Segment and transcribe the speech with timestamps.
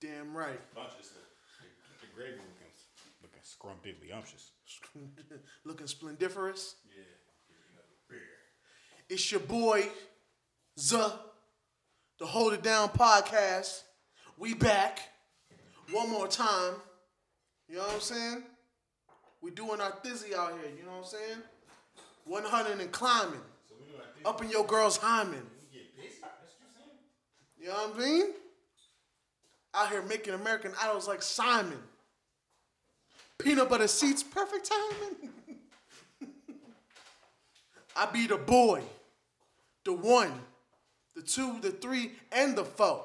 [0.00, 0.60] Damn right.
[0.74, 1.10] Bunches.
[1.10, 2.72] The, the gravy looking,
[3.22, 4.50] looking scrumptious.
[5.64, 6.76] Looking splendiferous.
[6.96, 7.04] Yeah.
[9.08, 9.86] It's your boy,
[10.78, 10.98] Z,
[12.18, 13.82] the Hold It Down podcast.
[14.36, 15.00] We back
[15.90, 16.74] one more time.
[17.68, 18.42] You know what I'm saying?
[19.40, 20.70] We doing our thizzy out here.
[20.76, 21.42] You know what I'm saying?
[22.26, 23.40] 100 and climbing.
[23.66, 24.26] So we do like.
[24.26, 25.42] Up in your girl's hymen.
[25.62, 26.18] We get busy.
[26.20, 26.98] That's what you're saying.
[27.58, 28.26] You know what I mean?
[29.74, 31.78] Out here making American idols like Simon.
[33.38, 35.30] Peanut butter seats, perfect timing.
[37.96, 38.82] I be the boy,
[39.84, 40.32] the one,
[41.14, 43.04] the two, the three, and the four.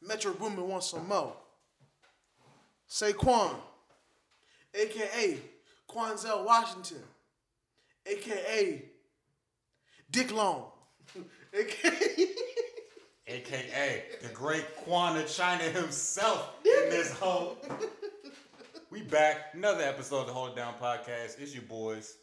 [0.00, 1.34] Metro Boomin wants some more.
[2.88, 3.54] Saquon,
[4.74, 5.38] aka
[5.88, 7.02] Quanzel Washington,
[8.06, 8.82] aka
[10.10, 10.66] Dick Long,
[11.54, 12.28] aka
[13.28, 17.58] AKA the great Quan of China himself in this hole.
[18.90, 19.48] we back.
[19.52, 21.40] Another episode of the Hold It Down podcast.
[21.40, 22.18] It's your boys.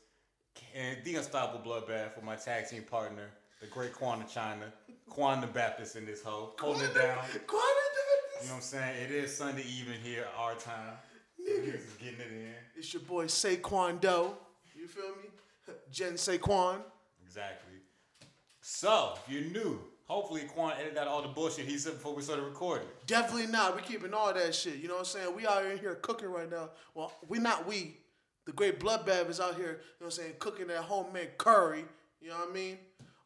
[0.73, 4.71] And the Unstoppable Bloodbath with my tag team partner, the great Quan of China.
[5.09, 6.55] Quan the Baptist in this hole.
[6.57, 7.17] Holding it down.
[7.17, 8.41] Quan the Baptist.
[8.41, 9.03] You know what I'm saying?
[9.03, 10.93] It is Sunday evening here, our time.
[11.41, 12.53] Niggas is getting it in.
[12.77, 14.37] It's your boy Saquon Doe.
[14.73, 15.73] You feel me?
[15.91, 16.77] Jen Saquon.
[17.25, 17.73] Exactly.
[18.61, 19.81] So, if you're new,
[20.13, 22.87] hopefully Quan edited out all the bullshit he said before we started recording.
[23.07, 23.75] Definitely not.
[23.75, 24.75] We keeping all that shit.
[24.75, 25.35] You know what I'm saying?
[25.35, 26.69] We out in here cooking right now.
[26.93, 27.97] Well, we not we.
[28.45, 31.85] The great bloodbath is out here, you know what I'm saying, cooking that homemade curry.
[32.21, 32.77] You know what I mean?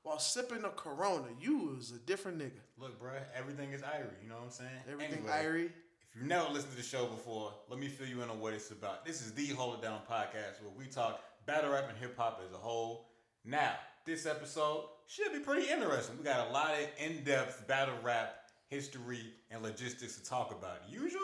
[0.04, 1.28] While sipping a Corona.
[1.42, 2.62] You was a different nigga.
[2.78, 4.06] Look, bruh, everything is Irie.
[4.24, 4.70] You know what I'm saying?
[4.90, 5.66] Everything Anyway, Irie.
[5.66, 8.54] If you've never listened to the show before, let me fill you in on what
[8.54, 9.06] it's about.
[9.06, 12.42] This is the Hold It Down podcast where we talk battle rap and hip hop
[12.48, 13.10] as a whole.
[13.44, 13.74] Now,
[14.08, 16.18] this episode should be pretty interesting.
[16.18, 18.36] We got a lot of in depth battle rap
[18.70, 19.20] history
[19.52, 20.80] and logistics to talk about.
[20.90, 21.20] Usually,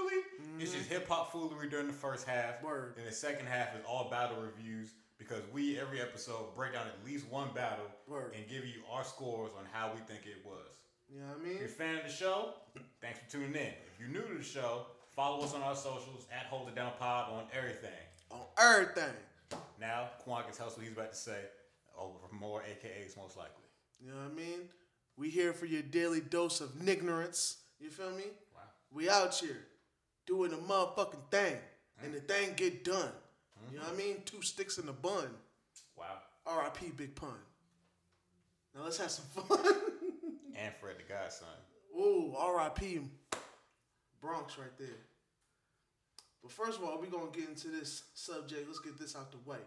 [0.59, 2.56] it's just hip hop foolery during the first half.
[2.58, 2.66] Mm-hmm.
[2.68, 2.94] Word.
[2.97, 7.06] Then the second half is all battle reviews because we, every episode, break down at
[7.06, 8.34] least one battle Word.
[8.35, 10.78] and give you our scores on how we think it was.
[11.09, 11.58] You know what I If mean?
[11.58, 12.50] you're a fan of the show,
[13.02, 13.62] thanks for tuning in.
[13.88, 16.91] If you're new to the show, follow us on our socials at Hold It Down
[17.00, 17.91] Pod on everything.
[18.31, 19.13] On everything.
[19.79, 21.38] Now, Quan can tell us what he's about to say
[21.98, 23.64] over more AKAs, most likely.
[24.00, 24.70] You know what I mean?
[25.18, 27.58] We here for your daily dose of ignorance.
[27.80, 28.24] You feel me?
[28.54, 28.62] Wow.
[28.92, 29.68] We out here
[30.26, 31.58] doing the motherfucking thing.
[32.03, 32.28] And the mm.
[32.28, 33.12] thing get done.
[33.72, 34.08] You know what I mm-hmm.
[34.09, 34.22] mean?
[34.26, 35.30] Two sticks in the bun.
[35.98, 36.06] Wow.
[36.46, 36.88] R.I.P.
[36.98, 37.30] Big Pun.
[38.76, 39.59] Now let's have some fun.
[40.56, 41.48] And Fred the Godson.
[41.98, 43.02] Ooh, R.I.P.
[44.22, 44.88] Bronx right there.
[46.44, 48.68] But first of all, we're gonna get into this subject.
[48.68, 49.58] Let's get this out the way.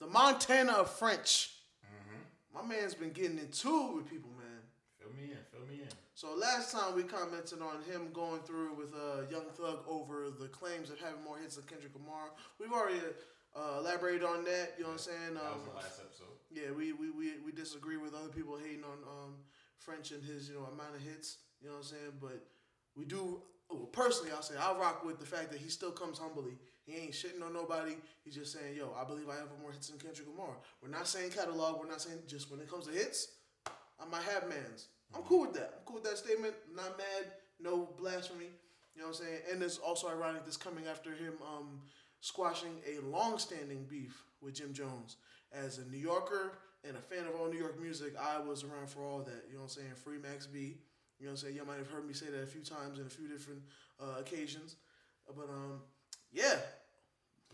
[0.00, 1.50] The Montana of French.
[2.54, 4.62] My man's been getting into it with people, man.
[4.98, 5.88] Fill me in, fill me in.
[6.14, 10.48] So last time we commented on him going through with uh, Young Thug over the
[10.48, 12.30] claims of having more hits than Kendrick Lamar.
[12.58, 12.98] We've already
[13.54, 14.74] uh, elaborated on that.
[14.76, 15.34] You know what I'm saying?
[15.34, 16.34] That was Um, the last episode.
[16.50, 19.34] yeah, we, we, we, we disagree with other people hating on um,
[19.78, 21.38] French and his you know amount of hits.
[21.62, 22.12] You know what I'm saying?
[22.20, 22.42] But
[22.96, 23.40] we do.
[23.70, 26.58] Well, personally, I'll say I rock with the fact that he still comes humbly.
[26.88, 27.96] He ain't shitting on nobody.
[28.24, 31.06] He's just saying, "Yo, I believe I have more hits than Kendrick Lamar." We're not
[31.06, 31.78] saying catalog.
[31.78, 33.28] We're not saying just when it comes to hits.
[33.66, 34.88] I might have mans.
[35.14, 35.74] I'm cool with that.
[35.76, 36.54] I'm cool with that statement.
[36.74, 37.32] Not mad.
[37.60, 38.46] No blasphemy.
[38.94, 39.40] You know what I'm saying?
[39.52, 41.80] And it's also ironic this coming after him um,
[42.20, 45.16] squashing a long-standing beef with Jim Jones.
[45.52, 48.88] As a New Yorker and a fan of all New York music, I was around
[48.88, 49.44] for all that.
[49.48, 49.92] You know what I'm saying?
[50.02, 50.78] Free Max B.
[51.18, 51.56] You know what I'm saying?
[51.56, 53.62] Y'all might have heard me say that a few times in a few different
[54.00, 54.76] uh, occasions.
[55.26, 55.80] But um,
[56.32, 56.56] yeah,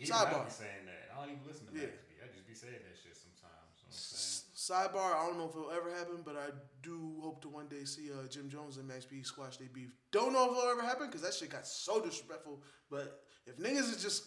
[0.01, 0.51] Sidebar.
[0.51, 1.15] Saying that.
[1.15, 1.87] I don't even listen to Yeah.
[1.87, 2.15] Max B.
[2.23, 3.79] I just be saying that shit sometimes.
[3.79, 6.51] You know Sidebar, I don't know if it'll ever happen, but I
[6.83, 9.93] do hope to one day see uh, Jim Jones and Max B squash their beef.
[10.11, 12.63] Don't know if it'll ever happen because that shit got so disrespectful.
[12.91, 14.25] But if niggas is just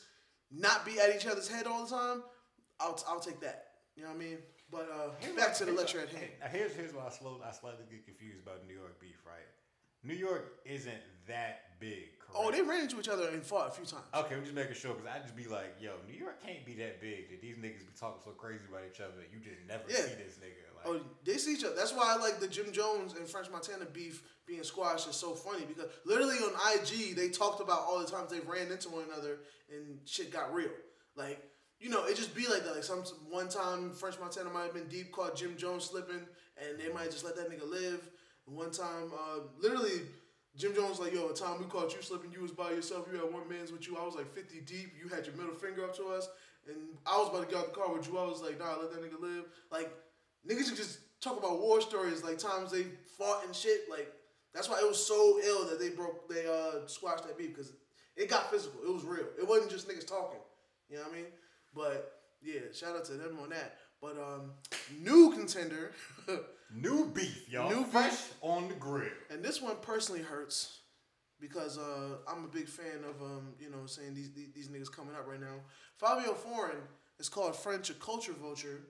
[0.51, 2.23] not be at each other's head all the time,
[2.79, 3.65] I'll, I'll take that.
[3.95, 4.37] You know what I mean?
[4.69, 6.29] But uh, Here's back to the lecture at hand.
[6.51, 9.47] Here's here's why I slow I slightly get confused about New York beef, right?
[10.03, 12.35] New York isn't that big, correct?
[12.35, 14.05] Oh, they ran into each other and fought a few times.
[14.13, 16.73] Okay, I'm just making sure because I just be like, yo, New York can't be
[16.75, 19.13] that big that these niggas be talking so crazy about each other.
[19.31, 20.07] You just never Yeah.
[20.07, 20.63] see this nigga.
[20.75, 21.75] Like, Oh, they see each other.
[21.75, 25.33] That's why I like the Jim Jones and French Montana beef being squashed is so
[25.33, 29.03] funny because literally on IG they talked about all the times they ran into one
[29.11, 29.39] another
[29.73, 30.69] and shit got real.
[31.15, 31.41] Like
[31.79, 32.73] you know, it just be like that.
[32.75, 36.21] Like some one time French Montana might have been deep, caught Jim Jones slipping,
[36.57, 38.09] and they might just let that nigga live.
[38.45, 40.01] One time, uh, literally.
[40.57, 43.19] Jim Jones like, yo, a time we caught you slipping, you was by yourself, you
[43.19, 43.95] had one man's with you.
[43.97, 46.27] I was like 50 deep, you had your middle finger up to us,
[46.67, 48.17] and I was about to get out the car with you.
[48.17, 49.45] I was like, nah, let that nigga live.
[49.71, 49.91] Like,
[50.47, 52.85] niggas should just talk about war stories, like times they
[53.17, 53.81] fought and shit.
[53.89, 54.11] Like,
[54.53, 57.73] That's why it was so ill that they broke, they uh squashed that beef because
[58.15, 58.79] it got physical.
[58.83, 59.27] It was real.
[59.39, 60.39] It wasn't just niggas talking.
[60.89, 61.25] You know what I mean?
[61.75, 63.75] But yeah, shout out to them on that.
[64.01, 64.51] But um,
[65.01, 65.91] new contender,
[66.73, 67.69] New beef, y'all.
[67.69, 68.33] New Fresh beef.
[68.41, 69.09] on the grill.
[69.29, 70.79] and this one personally hurts
[71.39, 74.91] because uh, I'm a big fan of um, you know, saying these, these these niggas
[74.91, 75.61] coming up right now.
[76.01, 76.77] Fivio Foreign
[77.19, 78.81] is called French a culture vulture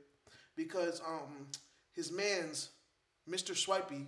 [0.56, 1.48] because um,
[1.94, 2.70] his man's
[3.30, 3.56] Mr.
[3.56, 4.08] Swipey.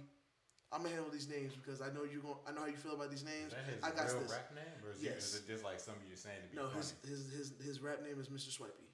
[0.72, 2.94] I'm gonna handle these names because I know you going I know how you feel
[2.94, 3.52] about these Is names.
[3.54, 4.32] that his I got real this.
[4.32, 4.66] rap name?
[4.86, 5.14] Or is, Yes.
[5.14, 6.78] it, is it just like something you're saying to be No, funny?
[6.82, 8.52] his, his his his rap name is Mr.
[8.52, 8.86] Swipey.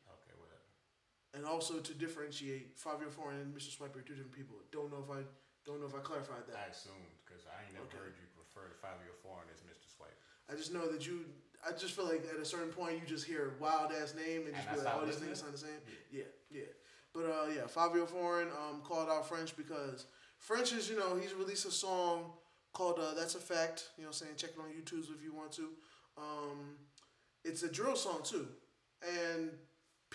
[1.35, 3.67] And also to differentiate Fivio Foreign and Mr.
[3.75, 4.55] Swipey are two different people.
[4.71, 5.21] Don't know if I
[5.65, 6.55] don't know if I clarified that.
[6.55, 7.97] I assumed, because I ain't never Okay.
[7.97, 9.89] heard you refer to Fivio Foreign as Mr.
[9.97, 10.15] Swipe.
[10.49, 11.25] I just know that you.
[11.67, 14.45] I just feel like at a certain point you just hear a wild ass name
[14.45, 16.71] and just And be like, "Oh, these niggas sound the same." Yeah, yeah.
[17.13, 20.05] But uh, yeah, Fivio Foreign um, called out French because
[20.37, 22.31] French is you know he's released a song
[22.71, 25.23] called uh, "That's a Fact." You know, what I'm saying check it on YouTube if
[25.23, 25.69] you want to.
[26.17, 26.77] Um,
[27.43, 28.47] it's a drill song too,
[29.03, 29.49] and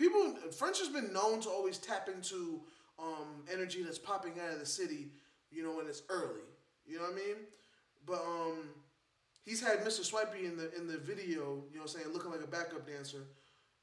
[0.01, 2.61] people French has been known to always tap into
[2.99, 5.09] um, energy that's popping out of the city.
[5.53, 6.41] You know when it's early.
[6.87, 7.37] You know what I mean?
[8.07, 8.71] But um,
[9.45, 10.03] he's had Mr.
[10.03, 11.63] Swipey in the in the video.
[11.71, 13.27] You know what I'm saying, looking like a backup dancer,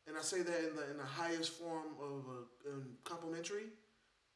[0.08, 2.26] and I say that in the in the highest form of
[2.66, 3.66] a um, complimentary.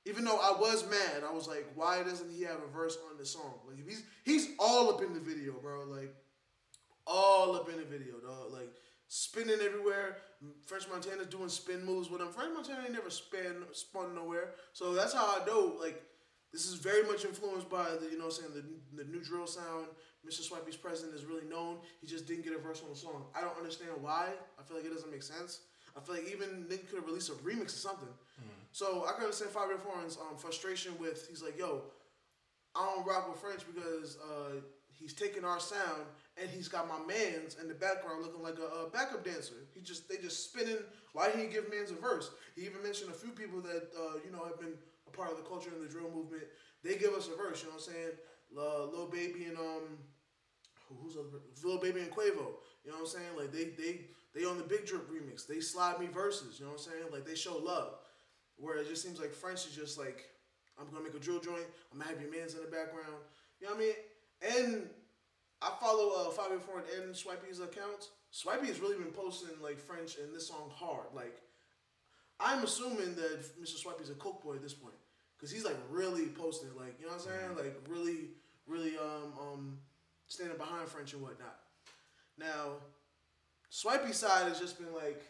[0.06, 3.20] Even though I was mad, I was like, why doesn't he have a verse on
[3.20, 3.54] the song?
[3.68, 5.84] Like he's he's all up in the video, bro.
[5.84, 6.16] Like
[7.06, 8.52] all up in the video, dog.
[8.52, 8.74] Like
[9.12, 10.16] spinning everywhere.
[10.66, 12.30] French Montana's doing spin moves with him.
[12.30, 14.52] French Montana ain't never spin spun nowhere.
[14.72, 16.02] So that's how I know like
[16.54, 18.66] this is very much influenced by the you know what I'm saying
[18.96, 19.88] the the new drill sound.
[20.26, 20.42] Mr.
[20.42, 21.80] Swipey's president is really known.
[22.00, 23.26] He just didn't get a verse on the song.
[23.36, 24.30] I don't understand why.
[24.58, 25.60] I feel like it doesn't make sense.
[25.98, 28.14] I feel like even nigga could have released a remix or something.
[28.72, 31.82] So I can understand Fivio Foreign's um, frustration with he's like, yo,
[32.76, 34.62] I don't rock with French because uh,
[35.02, 36.04] he's taking our sound
[36.40, 39.56] and he's got my man's in the background looking like a, a backup dancer.
[39.74, 40.78] He just they just spinning.
[41.14, 42.30] Why didn't he give man's a verse?
[42.56, 44.74] He even mentioned a few people that uh, you know have been
[45.08, 46.44] a part of the culture and the drill movement.
[46.84, 47.62] They give us a verse.
[47.62, 48.16] You know what I'm saying?
[48.58, 49.98] Uh, Lil Baby and um,
[51.02, 51.42] who's other?
[51.64, 52.62] Lil Baby and Quavo.
[52.86, 53.34] You know what I'm saying?
[53.38, 54.02] Like they they
[54.34, 55.48] they on the Big Drip remix.
[55.48, 56.60] They slide me verses.
[56.60, 57.06] You know what I'm saying?
[57.12, 57.96] Like they show love.
[58.58, 60.30] Where it just seems like French is just like,
[60.80, 61.66] I'm gonna make a drill joint.
[61.92, 63.18] I'm gonna have your man's in the background.
[63.60, 63.96] You know what I mean?
[64.42, 64.90] And
[65.62, 68.10] I follow uh, Fivio Foreign and Swipey's accounts.
[68.32, 71.08] Swipey has really been posting like French and this song hard.
[71.14, 71.42] Like,
[72.40, 73.78] I'm assuming that Mr.
[73.78, 74.96] Swipey's a coke boy at this point,
[75.40, 78.30] cause he's like really posting, like you know what I'm saying, like really,
[78.66, 79.78] really um um
[80.28, 81.60] standing behind French and whatnot.
[82.40, 82.78] Now,
[83.70, 85.22] Swipey's side has just been like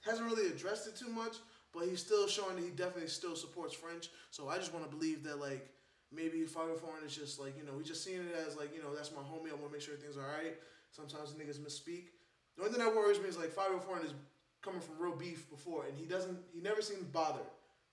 [0.00, 1.36] hasn't really addressed it too much,
[1.72, 4.08] but he's still showing that he definitely still supports French.
[4.30, 5.68] So I just want to believe that like
[6.14, 8.82] maybe Fivio Foreign is just like you know we just seeing it as like you
[8.82, 9.50] know that's my homie.
[9.50, 10.56] I want to make sure things are alright.
[10.90, 12.14] Sometimes niggas misspeak.
[12.56, 14.14] The only thing that worries me is like Fivio Foreign is
[14.62, 16.38] coming from real beef before, and he doesn't.
[16.52, 17.46] He never seems bothered.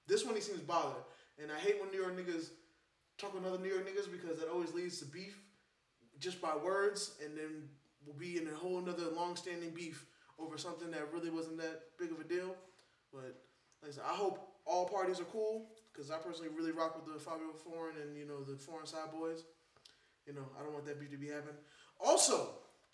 [0.08, 1.04] This one he seems bothered,
[1.42, 2.50] and I hate when New York niggas
[3.18, 5.38] talk with other New York niggas because that always leads to beef
[6.20, 7.70] just by words, and then
[8.06, 10.06] we'll be in a whole another long-standing beef
[10.40, 12.56] over something that really wasn't that big of a deal.
[13.12, 13.36] But
[13.82, 17.06] like I said, I hope all parties are cool because I personally really rock with
[17.06, 19.44] the Fivio Foreign and you know the Foreign Side Boys.
[20.26, 21.56] You know, I don't want that beef to be happening.
[22.00, 22.50] Also,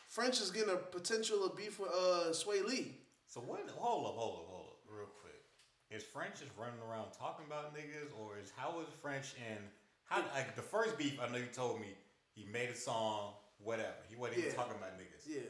[0.08, 2.98] French is getting a potential of beef with uh, Swae Lee.
[3.28, 3.60] So what?
[3.76, 5.36] Hold up, hold up, hold up, real quick.
[5.92, 9.60] Is French just running around talking about niggas, or is how is French and
[10.06, 10.24] how?
[10.34, 11.88] Like the first beef, I know you told me
[12.32, 13.96] he made a song, whatever.
[14.10, 15.28] He wasn't even talking about niggas.
[15.28, 15.42] Yeah,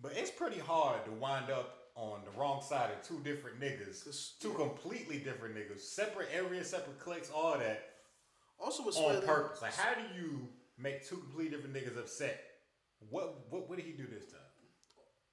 [0.00, 4.38] But it's pretty hard to wind up on the wrong side of two different niggas,
[4.40, 7.90] two completely different niggas, separate areas, separate cliques, all that
[8.58, 9.60] also with on purpose.
[9.60, 12.40] Like, how do you make two completely different niggas upset?
[13.10, 14.40] What what what did he do this time?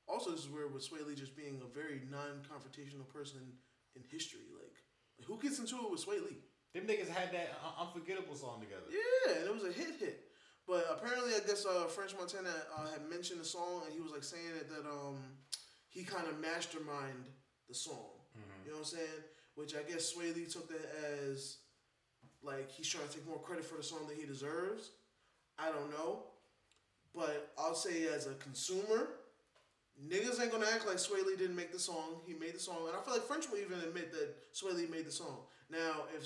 [0.08, 3.40] Also, this is where with Swae Lee just being a very non-confrontational person
[3.96, 4.42] in history.
[4.58, 4.74] Like,
[5.28, 6.42] who gets into it with Swae Lee?
[6.74, 8.90] Them niggas had that unforgettable song together.
[8.90, 10.26] Yeah, and it was a hit hit.
[10.68, 14.12] But apparently, I guess uh, French Montana uh, had mentioned the song, and he was
[14.12, 15.18] like saying it that um,
[15.90, 17.30] he kind of masterminded
[17.68, 17.96] the song.
[18.38, 18.66] Mm-hmm.
[18.66, 19.24] You know what I'm saying?
[19.56, 20.90] Which I guess Swae Lee took that
[21.26, 21.58] as
[22.42, 24.92] like he's trying to take more credit for the song than he deserves.
[25.58, 26.24] I don't know,
[27.14, 29.10] but I'll say as a consumer,
[30.08, 32.22] niggas ain't gonna act like Swae Lee didn't make the song.
[32.26, 34.88] He made the song, and I feel like French will even admit that Swae Lee
[34.88, 35.40] made the song.
[35.70, 36.26] Now, if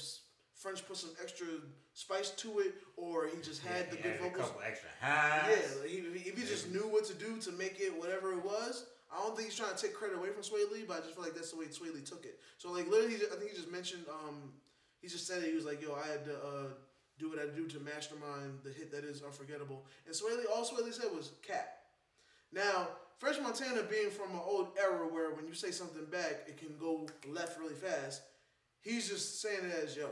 [0.55, 1.47] French put some extra
[1.93, 4.89] spice to it, or he just had the He good added vocals, A couple extra
[5.01, 5.49] highs.
[5.49, 8.33] yeah, like, if, he- if he just knew what to do to make it whatever
[8.33, 10.97] it was, I don't think he's trying to take credit away from Swae Lee, but
[10.97, 12.39] I just feel like that's the way Swae Lee took it.
[12.57, 14.51] So like literally, I think he just mentioned, um,
[15.01, 15.49] he just said it.
[15.49, 16.69] He was like, "Yo, I had to uh,
[17.19, 19.85] do what I do to mastermind the hit that is unforgettable.
[20.05, 21.77] And Swae Lee, all Swae Lee said was cap.
[22.51, 26.57] Now, French Montana being from an old era where when you say something back, it
[26.57, 28.21] can go left really fast.
[28.81, 30.09] He's just saying it as yo.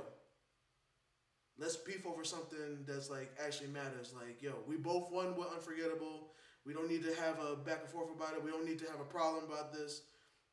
[1.58, 4.14] Let's beef over something that's like actually matters.
[4.16, 6.31] Like yo, we both won with Unforgettable.
[6.66, 8.44] We don't need to have a back and forth about it.
[8.44, 10.02] We don't need to have a problem about this.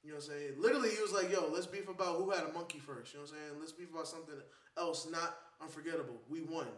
[0.02, 0.52] You know what I'm saying?
[0.58, 3.12] Literally, he was like, yo, let's beef about who had a monkey first.
[3.12, 3.60] You know what I'm saying?
[3.60, 4.34] Let's beef about something
[4.78, 6.16] else, not unforgettable.
[6.30, 6.68] We won.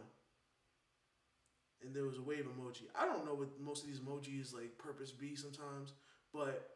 [1.83, 2.83] And there was a wave emoji.
[2.95, 5.93] I don't know what most of these emojis like purpose be sometimes,
[6.33, 6.69] but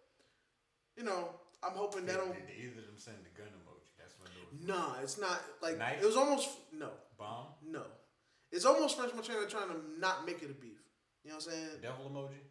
[0.98, 1.30] you know,
[1.64, 2.34] I'm hoping that Did, don't.
[2.34, 3.86] did either of them send the gun emoji?
[4.00, 4.68] That's what it was.
[4.68, 6.02] Nah, it's not like Knife?
[6.02, 7.48] it was almost no, Bomb?
[7.68, 7.84] no.
[8.52, 10.82] It's almost French Montana trying to not make it a beef.
[11.26, 11.70] You know what I'm saying?
[11.84, 12.42] Devil emoji?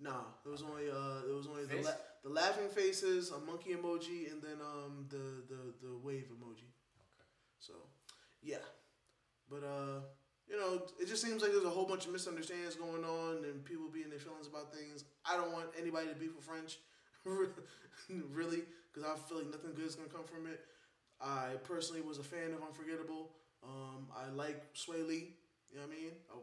[0.00, 3.72] Nah, it was only uh, it was only the, la- the laughing faces, a monkey
[3.74, 6.68] emoji, and then um the the the wave emoji.
[6.98, 7.26] Okay.
[7.60, 7.74] So,
[8.42, 8.64] yeah,
[9.50, 10.00] but uh,
[10.48, 13.64] you know, it just seems like there's a whole bunch of misunderstandings going on and
[13.64, 15.04] people being their feelings about things.
[15.26, 16.78] I don't want anybody to beef with French,
[18.32, 20.60] really, because I feel like nothing good is gonna come from it.
[21.20, 23.30] I personally was a fan of Unforgettable.
[23.62, 25.36] Um, I like Swae Lee.
[25.70, 26.12] You know what I mean?
[26.30, 26.36] I,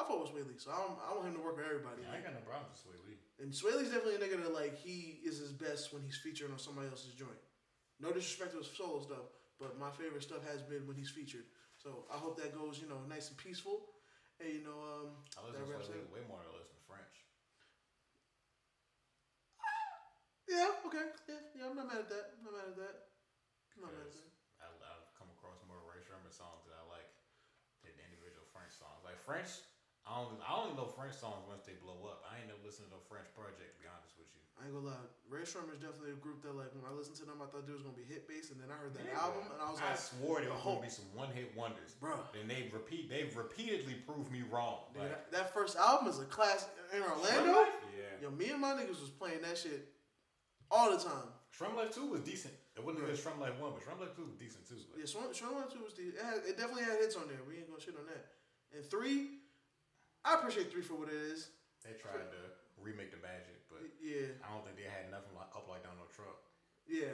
[0.00, 2.00] I fought with Swae Lee, so I, don't, I want him to work with everybody.
[2.00, 3.20] Yeah, I ain't got no problems with Swae Lee.
[3.36, 6.48] And Swae Lee's definitely a nigga that like he is his best when he's featured
[6.48, 7.36] on somebody else's joint.
[8.00, 9.28] No disrespect to his solo stuff,
[9.60, 11.44] but my favorite stuff has been when he's featured.
[11.76, 13.92] So I hope that goes, you know, nice and peaceful.
[14.40, 16.00] And you know, um, I listen to Swae.
[16.00, 17.16] Lee way more than I listen to French.
[20.48, 21.68] Yeah, okay, yeah, yeah.
[21.68, 22.40] I'm not mad at that.
[22.40, 22.96] I'm not mad at that.
[23.76, 24.28] I'm not mad at that.
[24.64, 24.66] I,
[24.96, 27.06] I've come across more Rae Sremmurd songs that I like
[27.84, 29.04] than the individual French songs.
[29.06, 29.62] Like French,
[30.70, 32.22] only know French songs once they blow up.
[32.30, 33.74] I ain't never listened to no French project.
[33.74, 34.38] To be honest with you.
[34.60, 35.06] I ain't gonna lie.
[35.26, 37.64] Rae Sremmurd is definitely a group that like when I listened to them, I thought
[37.66, 39.18] they was gonna be hit based, and then I heard that Yeah.
[39.18, 40.76] album, and I was I like, I swore there was oh.
[40.78, 41.96] gonna be some one hit wonders.
[41.98, 42.20] bro.
[42.38, 44.86] And they repeat they've repeatedly proved me wrong.
[44.94, 47.66] Nigga, Like, that, that first album is a class in Orlando.
[47.66, 47.74] Life?
[47.96, 48.28] Yeah.
[48.28, 49.88] Yo, me and my niggas was playing that shit
[50.70, 51.32] all the time.
[51.56, 52.54] SremmLife 2 was decent.
[52.76, 53.12] It wasn't Right.
[53.16, 54.76] as SremmLife 1, but SremmLife 2 was decent too.
[54.76, 57.28] Like, Yeah, Swan, Swan One Two was the it, had, it definitely had hits on
[57.28, 57.40] there.
[57.48, 58.28] We ain't gonna shit on that.
[58.76, 59.39] And three,
[60.24, 61.48] I appreciate three for what it is.
[61.84, 62.40] They tried to
[62.80, 66.12] remake the Magic, but Yeah, I don't think they had nothing like up like Donald
[66.12, 66.36] Trump.
[66.84, 67.12] yeah,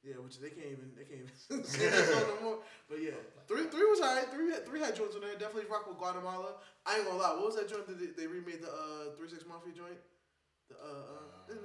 [0.00, 0.16] yeah.
[0.20, 2.58] Which they can't even they can't even say that no more.
[2.88, 3.16] But yeah,
[3.48, 4.28] three three was alright.
[4.32, 5.36] Three had three had joints on there.
[5.36, 6.56] Definitely rock with Guatemala.
[6.88, 7.36] I ain't gonna lie.
[7.36, 10.00] What was that joint that they, they remade the uh Three Six Mafia joint?
[10.72, 11.60] The uh, uh, in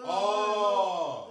[0.00, 1.28] Oh!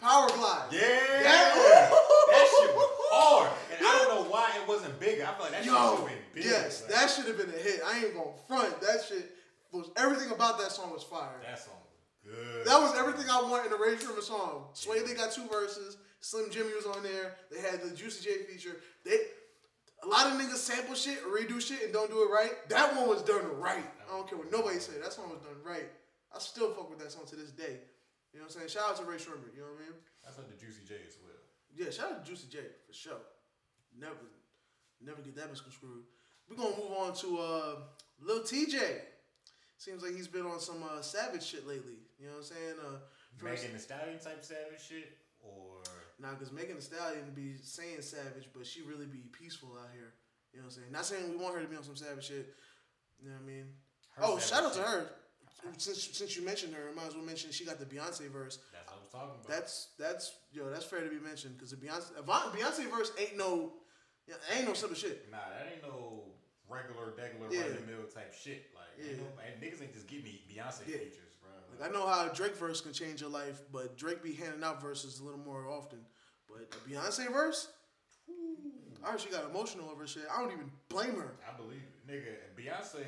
[0.00, 0.72] Powerglide.
[0.72, 0.80] Yeah,
[1.22, 1.90] That-
[2.30, 5.22] that shit was hard, and I don't know why it wasn't bigger.
[5.24, 6.44] I feel like that shit should have been big.
[6.44, 7.80] yes, Like, that should have been a hit.
[7.86, 8.80] I ain't gonna front.
[8.80, 9.30] That shit
[9.70, 11.38] was everything about that song was fire.
[11.42, 12.66] that song was good.
[12.66, 14.66] That was everything I want in a Rae Sremmurd song.
[14.74, 15.96] Swae Lee got two verses.
[16.20, 17.36] Slim Jxmmi was on there.
[17.50, 18.76] They had the Juicy J feature.
[19.04, 19.18] They
[20.02, 22.68] a lot of niggas sample shit redo shit and don't do it right.
[22.70, 23.84] That one was done right.
[24.08, 25.00] I don't care what nobody said.
[25.02, 25.88] That song was done right.
[26.34, 27.80] I still fuck with that song to this day.
[28.32, 28.68] You know what I'm saying?
[28.68, 29.52] Shout out to Rae Sremmurd.
[29.52, 29.96] You know what I mean?
[30.24, 31.36] That's like the Juicy J as well.
[31.76, 33.20] Yeah, shout out to Juicy J for sure.
[33.98, 34.24] Never,
[35.04, 36.04] never get that misconstrued.
[36.48, 37.74] We're gonna move on to uh,
[38.20, 39.04] Lil Tjay.
[39.76, 42.00] Seems like he's been on some uh, savage shit lately.
[42.18, 42.76] You know what I'm saying?
[42.80, 45.82] Uh, Megan Thee Stallion type savage shit, or
[46.20, 50.14] nah, cause Megan Thee Stallion be saying savage, but she really be peaceful out here.
[50.52, 50.92] You know what I'm saying?
[50.92, 52.54] Not saying we want her to be on some savage shit.
[53.20, 53.66] You know what I mean?
[54.16, 55.10] her oh, shout out to her.
[55.78, 58.58] Since since you mentioned her, I might as well mention she got the Beyonce verse.
[58.72, 59.48] That's what I was talking about.
[59.48, 63.72] That's that's yo, that's fair to be mentioned because the Beyonce Beyonce verse ain't no,
[64.54, 65.30] ain't no simple shit.
[65.30, 66.24] Nah, that ain't no
[66.68, 67.62] regular, regular, Yeah.
[67.62, 68.70] run the mill type shit.
[68.74, 69.12] Like, Yeah.
[69.12, 70.98] ain't no, and niggas ain't just give me Beyonce Yeah.
[70.98, 71.50] features, bro.
[71.78, 74.64] Like I know how a Drake verse can change your life, but Drake be handing
[74.64, 76.04] out verses a little more often.
[76.48, 77.68] But a Beyonce verse,
[79.04, 80.24] I heard she got emotional over shit.
[80.32, 81.34] I don't even blame her.
[81.48, 82.36] I believe it, nigga.
[82.56, 83.04] Beyonce,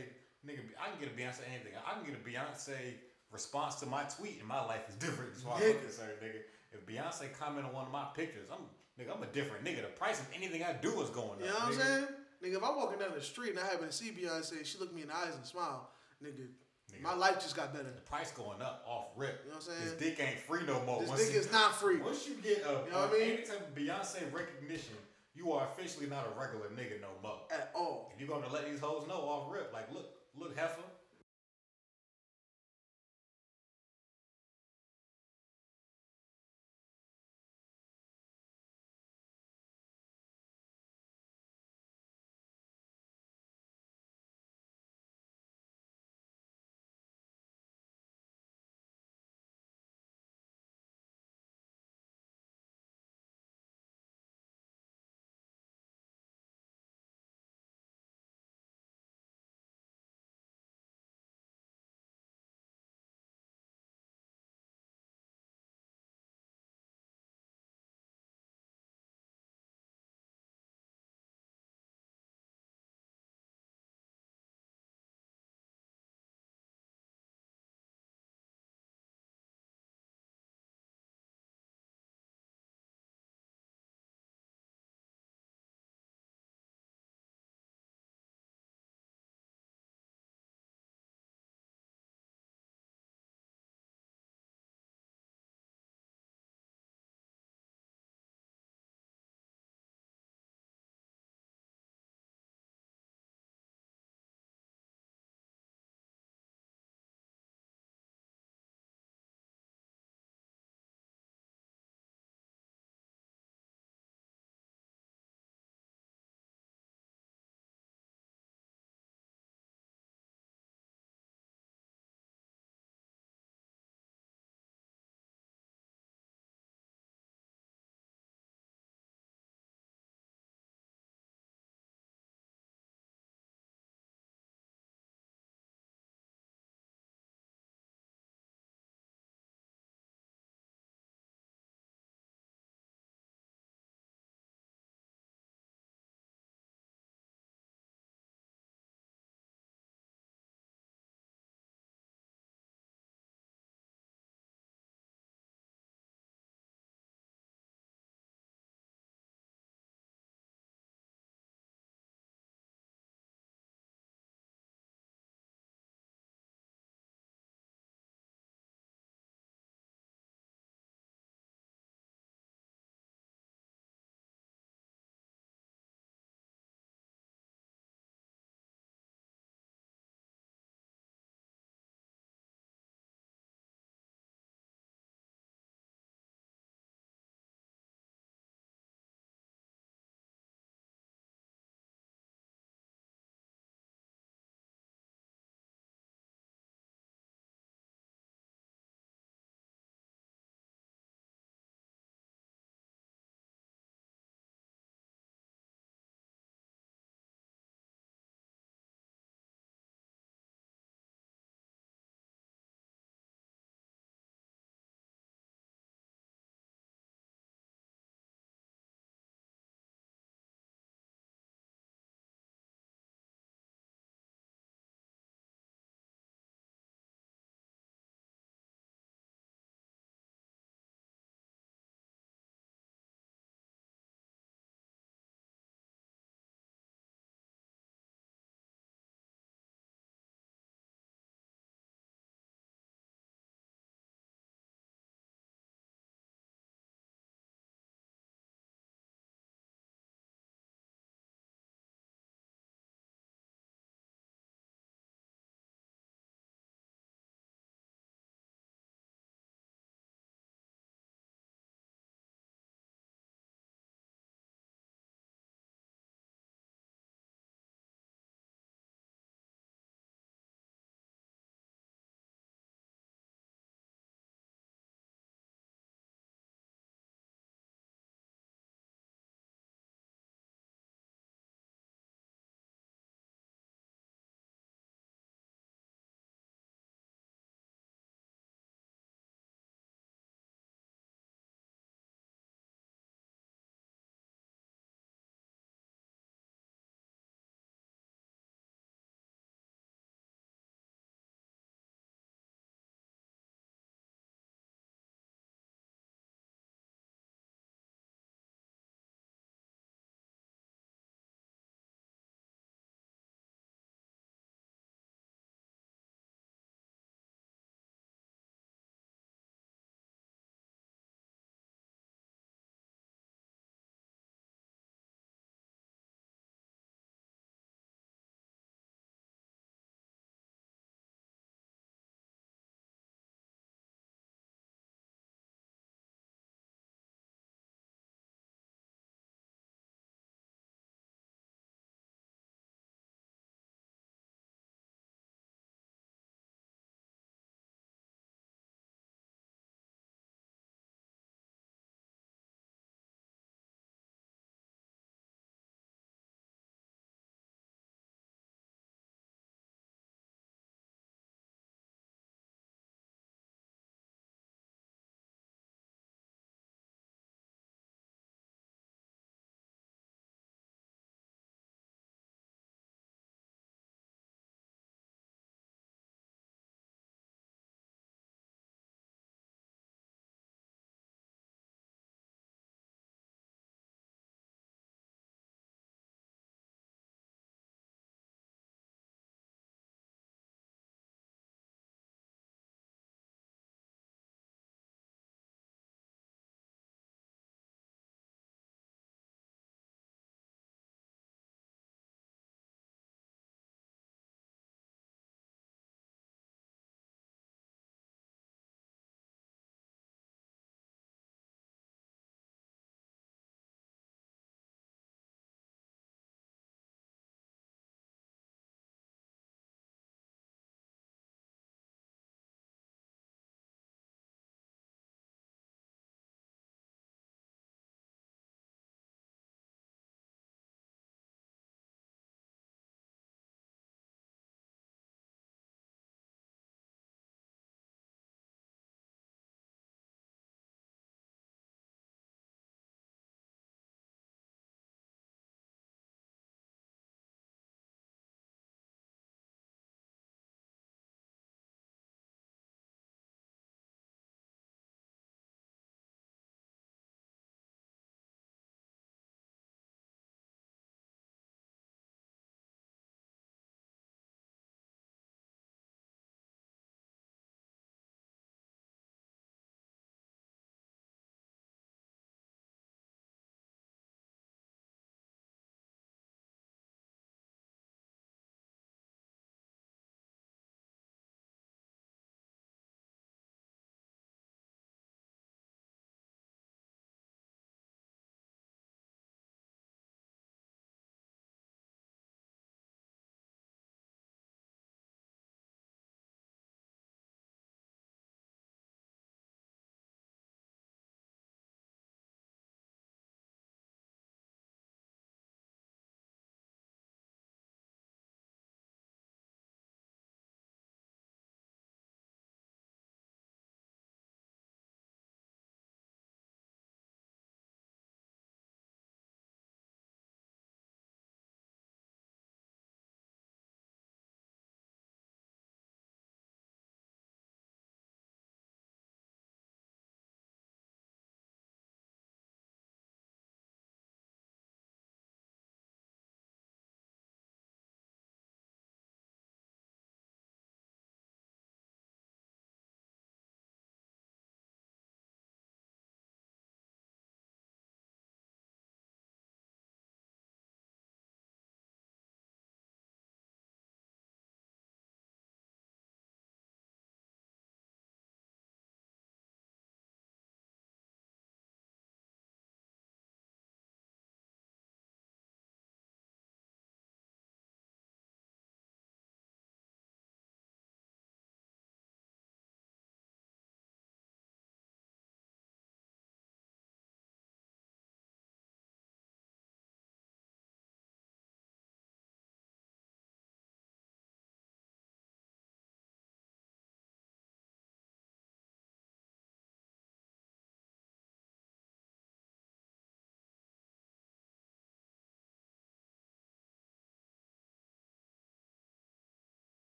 [0.47, 1.73] nigga, I can get a Beyonce anything.
[1.87, 2.95] I can get a Beyonce
[3.33, 5.83] response to my tweet, and my life is different far as I'm Nigga.
[5.83, 6.41] concerned, nigga.
[6.73, 8.61] If Beyonce comment on one of my pictures, I'm
[8.99, 9.83] nigga, I'm a different nigga.
[9.83, 11.41] The price of anything I do is going up.
[11.41, 12.07] You know what I'm saying?
[12.45, 14.93] Nigga, if I'm walking down the street and I happen to see Beyonce, she look
[14.95, 15.89] me in the eyes and smile,
[16.23, 16.47] nigga,
[16.93, 17.01] Nigga.
[17.03, 17.85] my life just got better.
[17.87, 19.41] The price going up off rip.
[19.45, 19.97] You know what I'm saying?
[19.99, 21.01] This dick ain't free no more.
[21.01, 21.97] This Once dick you- is not free.
[21.99, 23.33] Once you get a, You know what I mean?
[23.39, 24.95] any type of Beyonce recognition,
[25.35, 27.41] you are officially not a regular nigga no more.
[27.51, 28.09] At all.
[28.13, 30.89] And you're gonna let these hoes know off rip, like, look, look, heifer,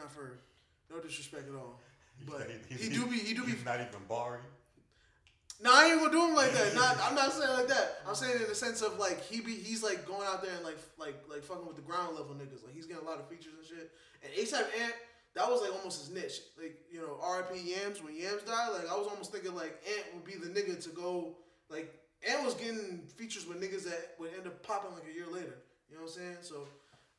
[0.00, 0.38] Not for
[0.90, 1.78] no disrespect at all.
[2.26, 4.42] But He- he do be he do be not even barring.
[5.62, 6.74] No, I ain't gonna do him like that.
[6.80, 8.00] Not, I'm not saying like that.
[8.08, 10.64] I'm saying in the sense of like he be he's like going out there and
[10.64, 12.64] like like like fucking with the ground level niggas.
[12.64, 13.90] Like he's getting a lot of features and shit.
[14.24, 14.94] And ASAP Ant,
[15.34, 16.40] that was like almost his niche.
[16.60, 17.60] Like you know, R.I.P.
[17.60, 18.72] Yams when Yams died.
[18.72, 21.36] Like I was almost thinking like Ant would be the nigga to go
[21.68, 21.92] like
[22.28, 25.56] Ant was getting features with niggas that would end up popping like a year later.
[25.90, 26.36] You know what I'm saying?
[26.40, 26.68] So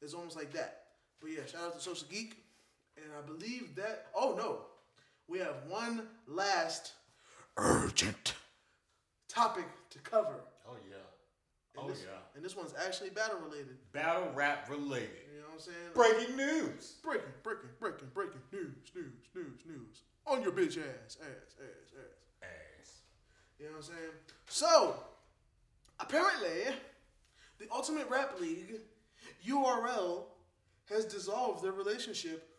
[0.02, 0.86] it's almost like that.
[1.22, 2.41] But yeah, shout out to Social Geek.
[3.04, 4.08] And I believe that.
[4.16, 4.60] Oh no,
[5.28, 6.94] we have one last
[7.58, 8.36] urgent
[9.28, 10.36] topic to cover.
[10.68, 10.98] Oh yeah.
[11.76, 12.18] And Oh this, yeah.
[12.36, 13.78] And this one's actually battle related.
[13.94, 15.10] Battle rap related.
[15.34, 15.78] You know what I'm saying?
[15.94, 16.96] Breaking news.
[17.04, 20.02] breaking, breaking, breaking, breaking news, news, news, news.
[20.28, 22.44] On your bitch ass, ass, ass, ass.
[22.44, 23.02] Ass.
[23.60, 24.12] You know what I'm saying?
[24.48, 24.96] So,
[26.00, 26.74] apparently,
[27.58, 28.82] the Ultimate Rap League,
[29.48, 30.26] URL,
[30.90, 32.50] has dissolved their relationship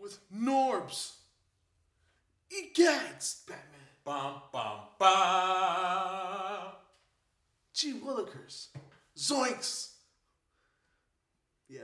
[0.00, 1.12] with Norbs.
[2.50, 3.64] Egads, Batman.
[4.04, 6.72] Bum bum bum.
[7.74, 8.68] Gee Willikers.
[9.16, 9.92] Zoinks.
[11.68, 11.82] Yeah.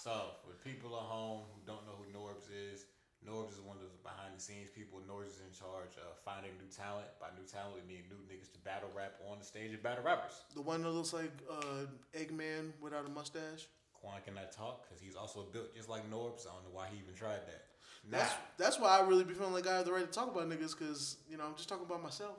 [0.00, 0.10] So,
[0.44, 2.84] for people at home who don't know who Norbs is,
[3.26, 5.00] Norbs is one of the behind the scenes people.
[5.08, 7.08] Norbs is in charge of finding new talent.
[7.18, 10.04] By new talent, we mean new niggas to battle rap on the stage of battle
[10.04, 10.44] rappers.
[10.54, 13.66] The one that looks like uh, Eggman without a mustache.
[14.04, 16.46] Quan cannot talk because he's also built just like Norbs.
[16.46, 17.64] I don't know why he even tried that.
[18.10, 20.30] Now, That's that's why I really be feeling like I have the right to talk
[20.30, 22.36] about niggas because you know I'm just talking about myself.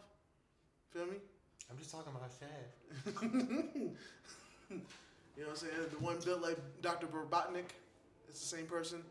[0.92, 1.18] Feel me?
[1.70, 3.16] I'm just talking about Shad.
[5.38, 5.92] You know what I'm saying?
[5.92, 7.08] The one built like Dr.
[7.08, 7.76] Robotnik.
[8.30, 9.04] It's the same person.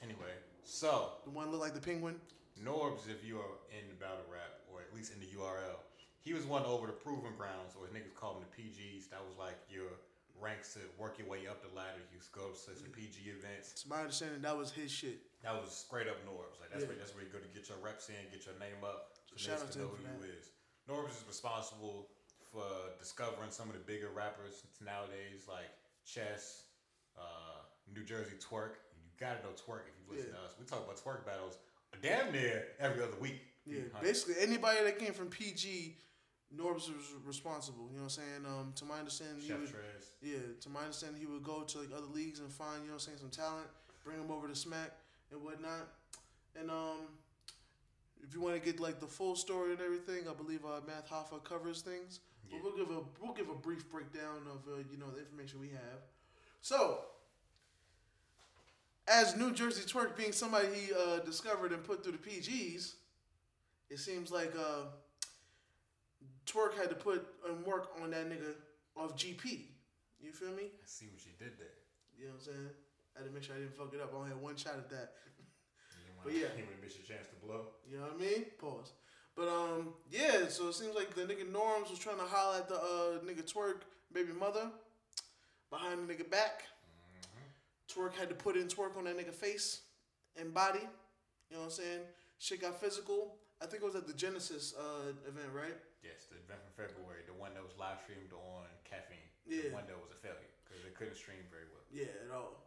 [0.00, 0.30] Anyway,
[0.62, 2.14] so The one look like the penguin.
[2.62, 5.82] Norbs, if you are in the battle rap, or at least in the URL,
[6.20, 9.10] he was one over the Proving Grounds, or his niggas called him the PGs.
[9.10, 9.90] That was like your
[10.44, 12.04] ranks to work your way up the ladder.
[12.12, 13.72] You go to some PG events.
[13.72, 15.24] It's my understanding that was his shit.
[15.42, 16.60] That was straight up Norbs.
[16.60, 16.88] Like that's Yeah.
[16.92, 19.36] where that's where you go to get your reps in, get your name up, so
[19.36, 20.52] Shout out to know him who you is.
[20.88, 22.10] Norbs is responsible
[22.52, 22.68] for
[23.00, 25.72] discovering some of the bigger rappers nowadays, like
[26.04, 26.64] Chess,
[27.16, 28.76] uh, New Jersey Twork.
[28.94, 30.38] You gotta know Twork if you listen Yeah.
[30.40, 30.52] to us.
[30.58, 31.58] We talk about Twork battles
[32.02, 33.40] damn near every other week.
[33.66, 35.96] Yeah, basically anybody that came from PG,
[36.56, 37.88] Norbs was responsible.
[37.90, 38.46] You know what I'm saying?
[38.46, 40.14] Um, to my understanding, he would, Trez.
[40.22, 42.94] yeah, to my understanding, he would go to like other leagues and find you know
[42.94, 43.66] what I'm saying some talent,
[44.04, 44.92] bring them over to Smack
[45.32, 45.88] and whatnot.
[46.58, 47.08] And um,
[48.22, 51.10] if you want to get like the full story and everything, I believe uh, Math
[51.10, 52.20] Hoffa covers things.
[52.48, 52.58] Yeah.
[52.62, 55.60] But we'll give a we'll give a brief breakdown of uh, you know the information
[55.60, 56.00] we have.
[56.60, 57.00] So,
[59.08, 62.94] as New Jersey Twork being somebody he uh, discovered and put through the PGs,
[63.90, 64.86] it seems like uh,
[66.46, 68.54] Twork had to put and work on that nigga
[68.96, 69.66] off GP.
[70.20, 70.64] You feel me?
[70.72, 71.76] I see what you did there.
[72.16, 72.70] You know what I'm saying?
[73.14, 74.12] I had to make sure I didn't fuck it up.
[74.12, 75.12] I only had one shot at that.
[76.24, 76.48] But yeah.
[76.56, 77.66] you would miss your chance to blow.
[77.86, 78.46] You know what I mean?
[78.58, 78.92] Pause.
[79.36, 80.48] But um, yeah.
[80.48, 83.44] So it seems like the nigga Norbs was trying to holler at the uh nigga
[83.44, 84.70] Twork baby mother
[85.68, 86.64] behind the nigga back.
[87.92, 89.82] Twork had to put in twerk on that nigga face
[90.40, 90.80] and body.
[91.50, 92.00] You know what I'm saying?
[92.38, 93.36] Shit got physical.
[93.60, 95.76] I think it was at the Genesis uh event, right?
[96.04, 99.24] Yes, the event from February, the one that was live streamed on Caffeine.
[99.48, 99.72] Yeah.
[99.72, 101.80] The one that was a failure because they couldn't stream very well.
[101.88, 102.60] Yeah, at all.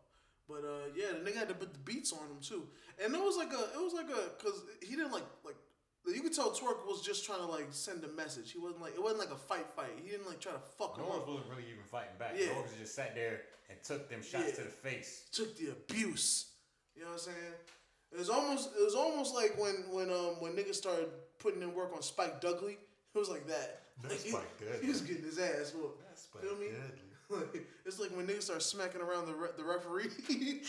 [0.50, 2.66] But uh, yeah, the nigga had to put the beats on him too,
[2.98, 5.60] and it was like a, it was like a, cause he didn't like like,
[6.08, 8.52] you could tell Twork was just trying to like send a message.
[8.54, 9.92] He wasn't like it wasn't like a fight fight.
[10.02, 11.28] He didn't like try to fuck him Norbs up.
[11.28, 12.34] wasn't really even fighting back.
[12.40, 12.48] Yeah.
[12.56, 14.56] Norbs just sat there and took them shots Yeah.
[14.56, 15.26] to the face.
[15.34, 16.46] Took the abuse.
[16.96, 17.54] You know what I'm saying?
[18.14, 21.74] It was almost it was almost like when when um when niggas started putting in
[21.74, 22.78] work on Spike Dudley.
[23.18, 23.82] It was like that.
[24.04, 24.86] That's Like, Spike Dudley.
[24.86, 26.04] He was getting his ass whooped.
[26.08, 26.68] That's Feel me?
[27.30, 30.12] Like, it's like when niggas start smacking around the re- the referee.
[30.30, 30.62] it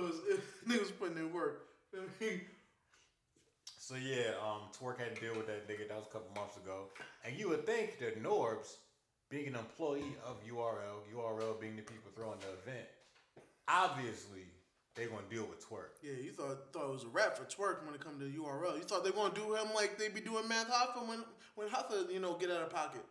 [0.00, 1.66] was it, niggas putting in work.
[1.92, 2.40] Feel me?
[3.76, 5.86] So yeah, um, Twork had to deal with that nigga.
[5.88, 6.84] That was a couple months ago.
[7.22, 8.76] And you would think that Norbs,
[9.28, 12.86] being an employee of URL, URL being the people throwing the event,
[13.68, 14.46] obviously
[14.96, 15.98] they're gonna deal with Twork.
[16.02, 18.76] Yeah, you thought thought it was a rap for Twork when it come to URL.
[18.76, 21.22] You thought they gonna do him like they be doing Math Hoffa when
[21.54, 23.04] when Hoffa you know get out of pocket.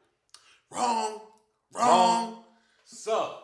[0.71, 1.21] Wrong,
[1.73, 2.43] wrong.
[2.85, 3.37] So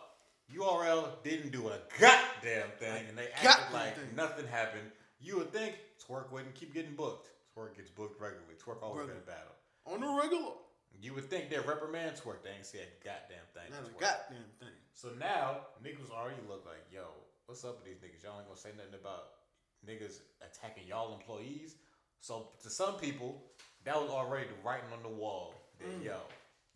[0.54, 4.16] URL didn't do a goddamn thing, and they acted like thing.
[4.16, 4.90] nothing happened.
[5.20, 5.76] You would think
[6.06, 7.30] Twork wouldn't keep getting booked.
[7.56, 8.56] Twork gets booked regularly.
[8.64, 9.22] Twork always Regular.
[9.22, 9.56] been a battle.
[9.86, 10.54] On the regular,
[11.02, 12.44] You would think they'd reprimand Twork.
[12.44, 13.70] They ain't say a goddamn thing.
[13.72, 14.76] not a goddamn thing.
[14.94, 17.06] So now niggas already look like, yo,
[17.52, 18.24] what's up with these niggas?
[18.24, 19.44] Y'all ain't gonna say nothing about
[19.86, 21.76] niggas attacking y'all employees.
[22.22, 23.44] So to some people,
[23.84, 26.06] that was already the writing on the wall that Mm.
[26.06, 26.22] yo,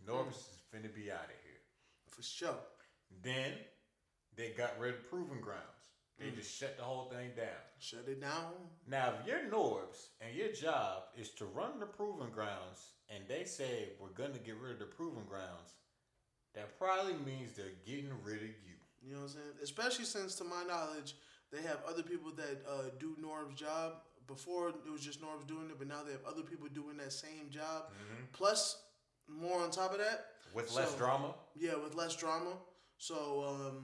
[0.05, 1.61] Norbs is finna be out of here.
[2.09, 2.59] For sure.
[3.21, 3.53] Then
[4.35, 5.63] they got rid of Proving Grounds.
[6.17, 7.61] They just shut the whole thing down.
[7.79, 8.69] Shut it down.
[8.85, 13.45] Now, if you're Norbs and your job is to run the proving grounds, and they
[13.45, 15.73] say we're gonna get rid of the proving grounds,
[16.53, 18.74] that probably means they're getting rid of you.
[19.05, 19.53] You know what I'm saying?
[19.63, 21.15] Especially since, to my knowledge,
[21.51, 23.93] they have other people that uh, do Norbs' job.
[24.27, 27.13] Before it was just Norbs' doing it, but now they have other people doing that
[27.13, 27.91] same job.
[28.33, 28.81] Plus,
[29.27, 31.35] more on top of that, With less drama.
[31.55, 32.53] yeah, with less drama.
[32.97, 33.83] So um,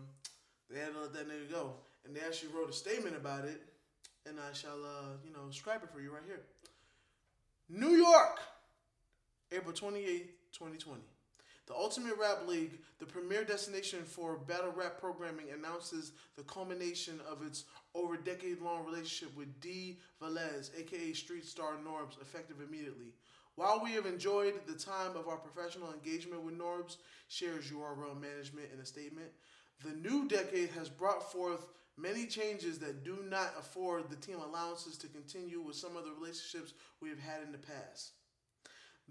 [0.69, 1.73] they had to let that nigga go,
[2.05, 3.61] and they actually wrote a statement about it,
[4.27, 6.41] and I shall, uh, you know, scribe it for you right here.
[7.69, 8.39] New York,
[9.51, 11.03] April twenty eighth, twenty twenty.
[11.71, 17.47] The Ultimate Rap League, the premier destination for battle rap programming, announces the culmination of
[17.47, 17.63] its
[17.95, 19.97] over decade long relationship with D.
[20.21, 23.13] Velez, aka Street Star Norbs, effective immediately.
[23.55, 26.97] While we have enjoyed the time of our professional engagement with Norbs,
[27.29, 29.29] shares URL management in a statement,
[29.81, 34.97] the new decade has brought forth many changes that do not afford the team allowances
[34.97, 38.11] to continue with some of the relationships we have had in the past.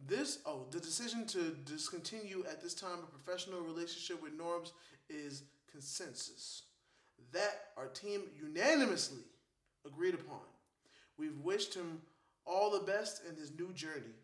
[0.07, 4.73] This oh, the decision to discontinue at this time a professional relationship with Norbs
[5.09, 6.63] is consensus
[7.33, 9.23] that our team unanimously
[9.87, 10.41] agreed upon.
[11.17, 12.01] We've wished him
[12.47, 14.15] all the best in his new journey.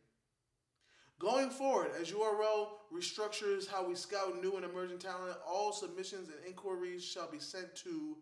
[1.18, 6.38] Going forward, as URL restructures how we scout new and emerging talent, all submissions and
[6.46, 8.16] inquiries shall be sent to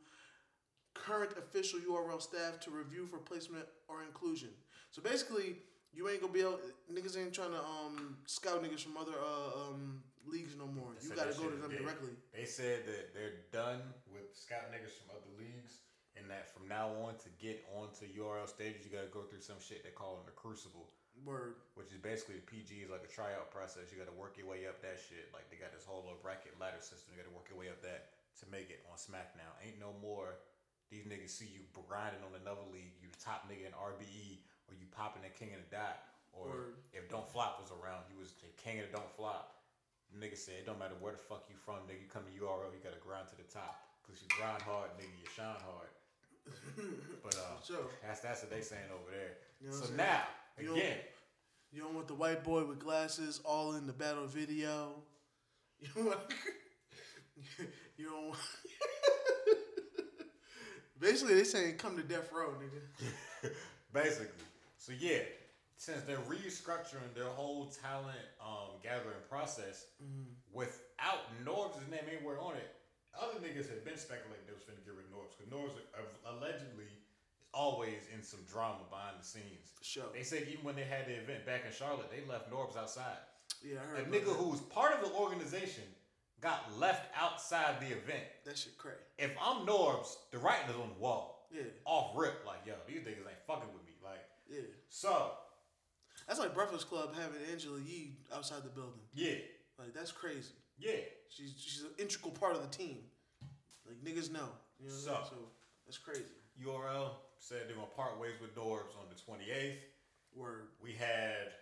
[0.94, 4.50] current official URL staff to review for placement or inclusion.
[4.92, 5.56] So basically,
[5.94, 6.60] you ain't gonna be able.
[6.90, 10.90] Niggas ain't trying to um scout niggas from other uh, um leagues no more.
[10.98, 12.18] They You gotta go to them directly.
[12.34, 13.80] They said that they're done
[14.10, 15.84] with scout niggas from other leagues,
[16.18, 19.62] and that from now on to get onto URL stages, you gotta go through some
[19.62, 20.90] shit they call them the crucible,
[21.22, 21.62] Word.
[21.78, 23.94] which is basically PG is like a tryout process.
[23.94, 25.30] You gotta work your way up that shit.
[25.30, 27.14] Like they got this whole little bracket ladder system.
[27.14, 28.10] You gotta work your way up that
[28.42, 29.54] to make it on SmackDown.
[29.62, 30.42] Ain't no more.
[30.90, 32.94] These niggas see you grinding on another league.
[33.02, 34.42] You top nigga in RBE,
[34.74, 36.02] or you popping the King of the Dot,
[36.34, 36.74] or Word.
[36.92, 39.54] if Don't Flop was around, you was the king of the Don't Flop.
[40.10, 42.02] Nigga said it don't matter where the fuck you from, nigga.
[42.02, 43.82] You come to URL, you gotta grind to the top.
[44.06, 45.90] Cause you grind hard, nigga, you shine hard.
[47.22, 47.86] But uh, Sure.
[48.02, 49.38] that's that's what they saying over there.
[49.60, 50.22] You know so now
[50.60, 50.78] You don't-
[51.72, 54.94] You don't want the white boy with glasses all in the battle video.
[55.80, 56.20] You don't want.
[57.98, 58.38] you don't want.
[61.00, 63.50] Basically, they saying come to death row, nigga.
[63.92, 64.26] basically,
[64.84, 65.20] so yeah,
[65.76, 69.86] since they're restructuring their whole talent um, gathering process
[70.52, 72.68] without Norbs' name anywhere on it,
[73.16, 75.72] other niggas had been speculating they was finna get rid of Norbs because Norbs
[76.28, 79.72] allegedly is always in some drama behind the scenes.
[79.78, 80.04] For sure.
[80.12, 83.16] They said even when they had the event back in Charlotte, they left Norbs outside.
[83.64, 83.98] Yeah, I A heard.
[84.08, 84.34] about nigga that.
[84.36, 85.84] who's part of the organization
[86.40, 88.26] got left outside the event.
[88.44, 88.98] That shit crazy.
[89.18, 91.48] If I'm Norbs, the writing is on the wall.
[91.54, 93.83] Yeah, Off rip, like yo, these niggas ain't fucking with
[94.50, 94.60] yeah.
[94.88, 95.32] so,
[96.26, 99.00] That's like Breakfast Club having Angela Yee outside the building.
[99.14, 99.36] yeah,
[99.78, 100.54] Like that's crazy.
[100.78, 101.00] yeah.
[101.28, 102.98] She's she's an integral part of the team.
[103.86, 104.48] Like niggas know.
[104.78, 105.10] You know what So.
[105.10, 105.24] I mean?
[105.30, 105.36] So
[105.86, 106.24] that's crazy.
[106.64, 109.76] URL said they're gonna part ways with Norbs on the 28th.
[110.36, 110.68] Word.
[110.82, 111.52] We had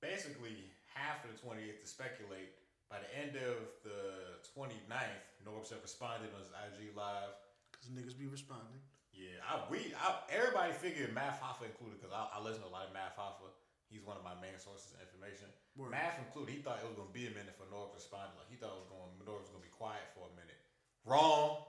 [0.00, 2.50] basically half of the 28th to speculate.
[2.90, 7.36] By the end of the 29th, Norbs had responded on his IG live.
[7.72, 8.80] Cause niggas be responding.
[9.18, 12.74] Yeah, I we I, everybody figured Math Hoffa included because I, I listen to a
[12.74, 13.50] lot of Math Hoffa.
[13.90, 15.50] He's one of my main sources of information.
[15.74, 15.90] Word.
[15.90, 16.54] Math included.
[16.54, 18.30] He thought it was gonna be a minute for Norbs to respond.
[18.38, 20.62] Like he thought it was going Norbs was gonna be quiet for a minute.
[21.02, 21.66] Wrong.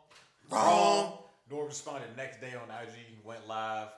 [0.54, 1.26] Wrong.
[1.50, 3.18] Norbs responded next day on IG.
[3.26, 3.90] Went live.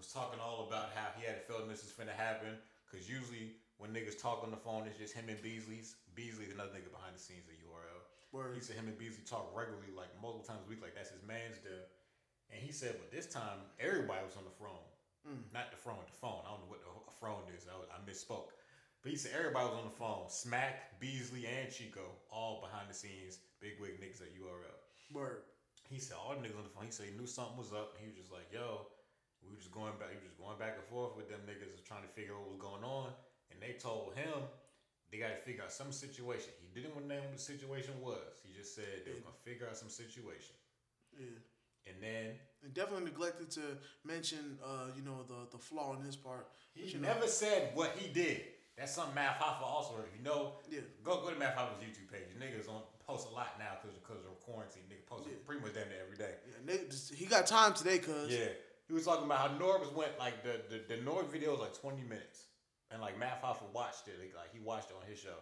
[0.00, 2.56] Was talking all about how he had a feeling this was finna happen.
[2.88, 6.00] Cause usually when niggas talk on the phone, it's just him and Beasley's.
[6.16, 8.00] Beasley's another nigga behind the scenes at URL.
[8.32, 8.56] Word.
[8.56, 11.22] He said him and Beasley talk regularly, like multiple times a week, like that's his
[11.22, 11.74] man's do.
[12.50, 14.84] And he said, but this time everybody was on the phone,
[15.24, 15.40] Mm.
[15.56, 16.44] not the phone, the phone.
[16.44, 17.64] I don't know what the phone is.
[17.64, 18.52] I, I misspoke.
[19.00, 20.28] But he said everybody was on the phone.
[20.28, 24.76] Smack, Beasley, and Chico, all behind the scenes, big wig niggas at URL.
[25.16, 25.48] Word.
[25.88, 26.84] He said all the niggas on the phone.
[26.84, 27.96] He said he knew something was up.
[27.96, 28.84] He was just like, yo,
[29.40, 30.12] we were just going back.
[30.12, 32.56] He was just going back and forth with them niggas, trying to figure out what
[32.56, 33.08] was going on.
[33.48, 34.44] And they told him
[35.08, 36.52] they got to figure out some situation.
[36.60, 38.44] He didn't want to name what the situation was.
[38.44, 40.52] He just said they were gonna figure out some situation.
[41.16, 41.32] Yeah.
[41.86, 43.60] And then And definitely neglected to
[44.04, 46.48] mention, uh, you know, the the flaw in his part.
[46.74, 48.40] he you know, never said what he did.
[48.76, 49.94] That's something Math Hoffa also.
[50.00, 50.80] If you know, Yeah.
[51.04, 52.26] go go to Math Hoffa's YouTube page.
[52.38, 54.82] Niggas on post a lot now because because of quarantine.
[54.90, 55.36] Nigga post Yeah.
[55.46, 56.34] pretty much damn near every day.
[56.48, 58.48] Yeah, nigga, he got time today, cause Yeah,
[58.88, 61.74] he was talking about how Norbs went like the the, the Norb video was like
[61.74, 62.46] twenty minutes,
[62.90, 64.18] and like Math Hoffa watched it.
[64.18, 65.36] Like, like he watched it on his show,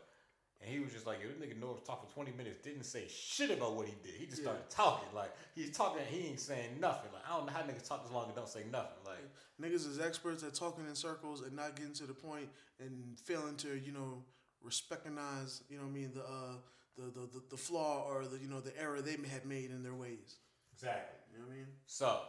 [0.62, 3.06] And he was just like, yo, this nigga Norbs talked for 20 minutes, didn't say
[3.08, 4.14] shit about what he did.
[4.14, 4.48] He just Yeah.
[4.50, 5.08] started talking.
[5.14, 7.10] Like, he's talking, he ain't saying nothing.
[7.12, 9.02] Like, I don't know how niggas talk this long and don't say nothing.
[9.04, 9.18] Like,
[9.60, 12.48] Niggas is experts at talking in circles and not getting to the point
[12.80, 14.24] and failing to, you know,
[14.90, 16.56] recognize, you know what I mean, the uh
[16.96, 19.82] the, the, the, the flaw or the you know the error they had made in
[19.82, 20.36] their ways.
[20.74, 21.18] exactly.
[21.32, 21.66] You know what I mean?
[21.86, 22.20] So,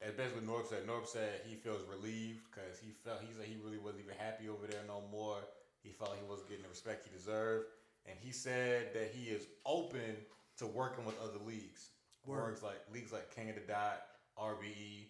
[0.00, 0.86] that's basically what Norb said.
[0.86, 4.48] Norb said he feels relieved because he felt, he said he really wasn't even happy
[4.48, 5.38] over there no more.
[5.86, 7.66] He felt like he wasn't getting the respect he deserved.
[8.06, 10.16] And he said that he is open
[10.58, 11.90] to working with other leagues.
[12.26, 14.02] Works like leagues like King of the Dot,
[14.36, 15.06] RBE.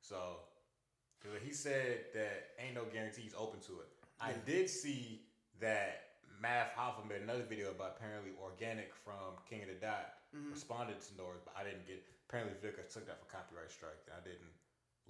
[0.00, 0.38] So
[1.44, 3.88] he said that ain't no guarantees open to it.
[4.20, 5.22] I did see
[5.60, 10.50] that Math Hoffa made another video about apparently Organik from King of the Dot Mhm.
[10.52, 12.02] responded to Norbs, but I didn't get.
[12.28, 13.94] Apparently, Vic took that for copyright strike.
[14.06, 14.52] and I didn't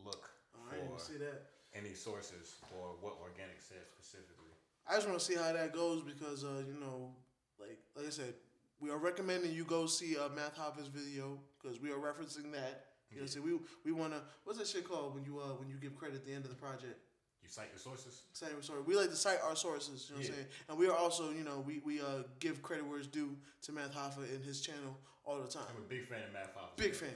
[0.04, 1.50] look Oh, I didn't for see that.
[1.72, 4.43] any sources for what Organik said specifically.
[4.88, 7.10] I just want to see how that goes because uh, you know,
[7.58, 8.34] like like I said,
[8.80, 12.84] we are recommending you go see uh, Math Hoffa's video because we are referencing that.
[13.10, 15.68] You know, I'm we we want to what's that shit called when you uh when
[15.68, 16.98] you give credit at the end of the project?
[17.42, 18.22] You cite your sources.
[18.32, 18.82] Cite your sorry.
[18.82, 20.46] We like to cite our sources, you know what I'm saying?
[20.70, 23.72] And we are also, you know, we, we uh give credit where it's due to
[23.72, 25.64] Math Hoffa in his channel all the time.
[25.70, 26.76] I'm a big fan of Math Hoffa.
[26.76, 27.08] Big fan.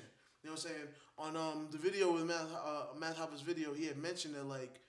[0.42, 0.88] You know what I'm saying?
[1.18, 4.80] On um the video with Math uh, Math Hoffa's video, he had mentioned that like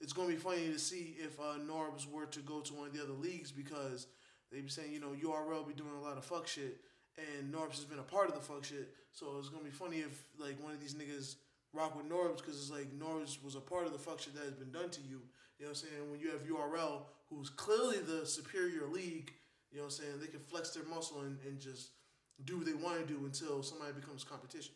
[0.00, 2.94] it's gonna be funny to see if uh Norbs were to go to one of
[2.94, 4.06] the other leagues because
[4.50, 6.80] they be saying, you know, URL be doing a lot of fuck shit
[7.18, 8.94] and Norbs has been a part of the fuck shit.
[9.12, 11.36] So it's gonna be funny if like one of these niggas
[11.72, 14.44] rock with Norbs because it's like Norbs was a part of the fuck shit that
[14.44, 15.20] has been done to you.
[15.58, 16.10] You know what I'm saying?
[16.10, 19.32] When you have URL who's clearly the superior league,
[19.70, 21.90] you know what I'm saying, they can flex their muscle and, and just
[22.44, 24.74] do what they want to do until somebody becomes competition.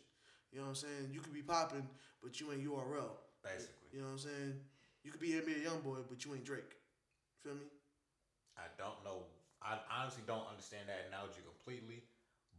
[0.51, 1.09] You know what I'm saying?
[1.11, 1.87] You could be popping,
[2.23, 3.11] but you ain't URL.
[3.43, 4.53] Basically, You know what I'm saying?
[5.05, 6.81] You could be NBA YoungBoy, but you ain't Drake.
[7.45, 7.69] Feel me?
[8.57, 9.21] I don't know.
[9.61, 12.01] I honestly don't understand that analogy completely.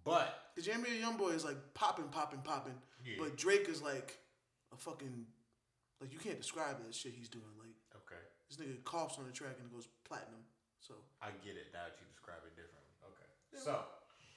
[0.06, 4.14] But Because your NBA YoungBoy is like popping, popping, popping, yeah, but Drake is like
[4.72, 5.26] a fucking
[6.00, 7.50] like you can't describe that shit he's doing.
[7.58, 7.74] Like
[8.06, 10.46] okay, this nigga coughs on the track and it goes platinum.
[10.78, 12.94] So I get it now that you describe it differently.
[13.02, 13.66] Okay, Yeah.
[13.66, 13.72] so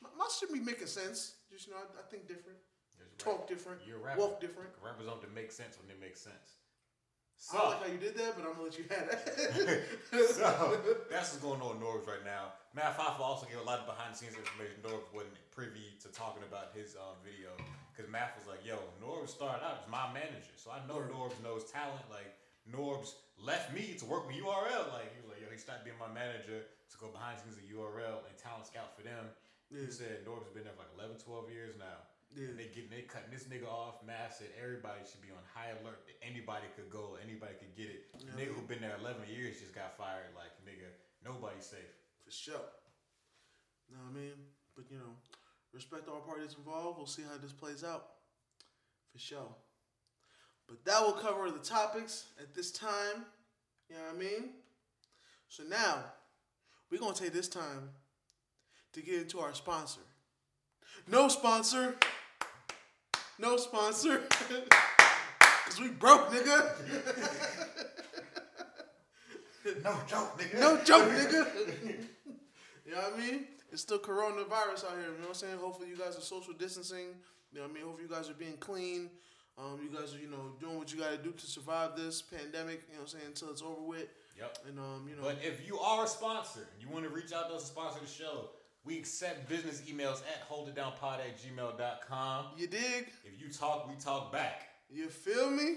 [0.01, 1.37] my, my shit be making sense.
[1.53, 2.57] Just you know, I, I think different,
[3.21, 4.21] talk different, You're a rapper.
[4.25, 4.73] walk different.
[4.81, 6.57] Rappers don't to make sense when they make sense.
[7.47, 9.23] I don't like how you did that, but I'm gonna let you have that.
[10.35, 10.75] so
[11.11, 12.51] that's what's going on with Norbs right now.
[12.75, 14.75] Math Hoffa also gave a lot of behind the scenes information.
[14.83, 17.55] Norbs wasn't privy to talking about his um, video
[17.95, 20.99] because Math was like, "Yo, Norbs started out as my manager, so I know.
[21.07, 22.03] Norbs knows talent.
[22.11, 22.27] Like
[22.67, 24.91] Norbs left me to work with URL.
[24.91, 27.57] Like he was like, yo, he stopped being my manager to go behind the scenes
[27.57, 29.31] of URL and talent scout for them.
[29.71, 32.03] yeah, He said Norbs has been there for like 11, 12 years now.
[32.35, 32.53] Yeah.
[32.53, 34.01] And they getting they cutting this nigga off.
[34.31, 38.07] Said everybody should be on high alert that anybody could go, anybody could get it.
[38.17, 38.37] Yeah.
[38.37, 40.31] Nigga who been there eleven years just got fired.
[40.35, 40.87] Like nigga,
[41.25, 41.93] nobody's safe.
[42.23, 42.69] For sure.
[43.91, 44.37] Know what I mean?
[44.75, 45.17] But you know,
[45.73, 46.97] respect all parties involved.
[46.97, 48.05] We'll see how this plays out.
[49.11, 49.55] For sure.
[50.67, 53.25] But that will cover the topics at this time.
[53.89, 54.49] You know what I mean?
[55.47, 56.03] So now,
[56.91, 57.89] we're gonna take this time
[58.93, 60.01] to get into our sponsor.
[61.07, 61.95] No sponsor.
[63.39, 64.23] No sponsor.
[65.39, 66.71] Cause we broke, nigga.
[69.83, 70.59] No joke, nigga.
[70.59, 71.45] No joke, nigga.
[72.85, 73.45] you know what I mean?
[73.71, 75.01] It's still coronavirus out here.
[75.01, 75.57] You know what I'm saying?
[75.59, 77.07] Hopefully you guys are social distancing.
[77.51, 77.83] You know what I mean?
[77.83, 79.09] Hopefully you guys are being clean.
[79.59, 82.21] Um, you guys are, you know, doing what you got to do to survive this
[82.21, 82.81] pandemic.
[82.87, 83.25] You know what I'm saying?
[83.27, 84.07] Until it's over with.
[84.39, 84.57] Yep.
[84.69, 87.49] And um, you know, But if you are a sponsor you want to reach out
[87.49, 88.49] to us to sponsor the show,
[88.85, 92.45] we accept business emails at holditdownpod at gmail.com.
[92.57, 93.07] you dig?
[93.25, 94.69] If you talk, we talk back.
[94.89, 95.75] You feel me?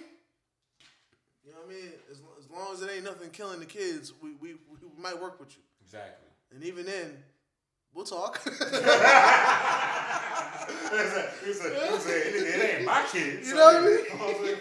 [1.44, 1.90] You know what I mean?
[2.10, 5.40] As, as long as it ain't nothing killing the kids, we, we, we might work
[5.40, 5.62] with you.
[5.84, 6.28] Exactly.
[6.54, 7.16] And even then,
[7.92, 8.40] we'll talk.
[8.46, 8.52] it
[12.76, 13.48] ain't my kids.
[13.48, 13.98] You know what I mean?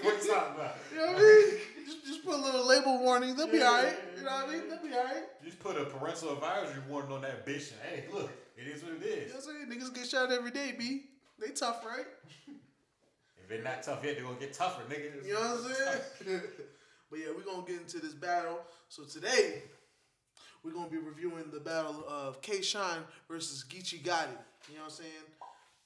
[0.04, 0.76] What you talking about?
[0.92, 1.58] You know what I mean?
[1.86, 3.36] Just, just put a little label warning.
[3.36, 3.70] They'll be Yeah.
[3.70, 4.11] alright.
[4.22, 4.70] You know what I mean?
[4.70, 5.44] They'll be alright.
[5.44, 7.72] Just put a parental advisory warning on that bitch.
[7.72, 9.28] And, hey, look, it is what it is.
[9.28, 9.82] You know what I'm saying?
[9.82, 11.06] Niggas get shot every day, B.
[11.40, 12.06] They tough, right?
[13.44, 15.26] If they're not tough yet, they're gonna get tougher, nigga.
[15.28, 15.74] You know what I'm
[16.26, 16.42] saying?
[17.10, 18.60] but yeah, we're gonna get into this battle.
[18.88, 19.64] So today,
[20.64, 24.28] we're gonna be reviewing the battle of K Shine versus Geechee Gotti.
[24.70, 25.12] You know what I'm saying?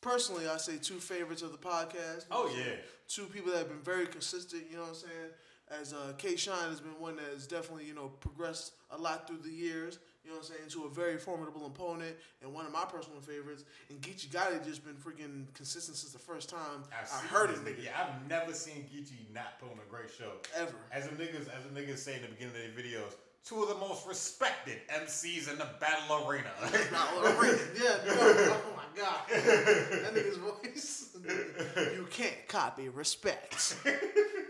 [0.02, 2.26] Personally, I say two favorites of the podcast.
[2.30, 2.74] Oh yeah.
[3.08, 5.32] two people that have been very consistent, you know what I'm saying?
[5.72, 9.28] As uh, K Shine has been one that has definitely, you know, progressed a lot
[9.28, 12.68] through the years, you know what I'm saying, to a very formidable opponent and one
[12.68, 13.64] of my personal favorites.
[13.90, 17.50] And Geechee Gotti has just been freaking consistent since the first time I've I heard
[17.50, 17.84] it, nigga.
[17.86, 20.34] Yeah, I've never seen Geechee not put on a great show.
[20.56, 20.76] ever.
[20.92, 23.70] As the niggas, as the niggas say in the beginning of their videos, two of
[23.70, 26.50] the most respected MCs in the battle arena.
[26.92, 27.58] Battle arena.
[27.76, 28.14] Yeah, no.
[28.18, 29.20] Oh my god.
[29.30, 31.02] That nigga's voice.
[31.96, 33.76] You can't copy respect.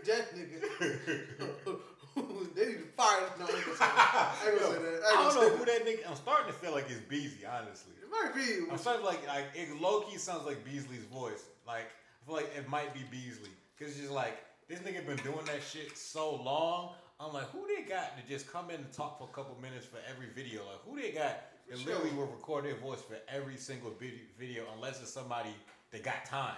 [0.06, 0.60] That nigga.
[2.54, 3.28] they need to fire.
[3.38, 4.34] No, I ain't gonna say that.
[4.44, 5.02] I ain't gonna say that.
[5.04, 6.08] I don't know who that nigga.
[6.08, 7.92] I'm starting to feel like it's Beasley, honestly.
[8.00, 8.70] It might be.
[8.70, 11.44] I'm starting to like like it low key sounds like Beasley's voice.
[11.66, 14.38] Like I feel like it might be Beasley because it's just like
[14.68, 16.94] this nigga been doing that shit so long.
[17.18, 19.86] I'm like, who they got to just come in and talk for a couple minutes
[19.86, 20.62] for every video?
[20.66, 22.18] Like who they got that For literally sure.
[22.26, 23.92] will record their voice for every single
[24.38, 25.50] video unless it's somebody
[25.90, 26.56] that got time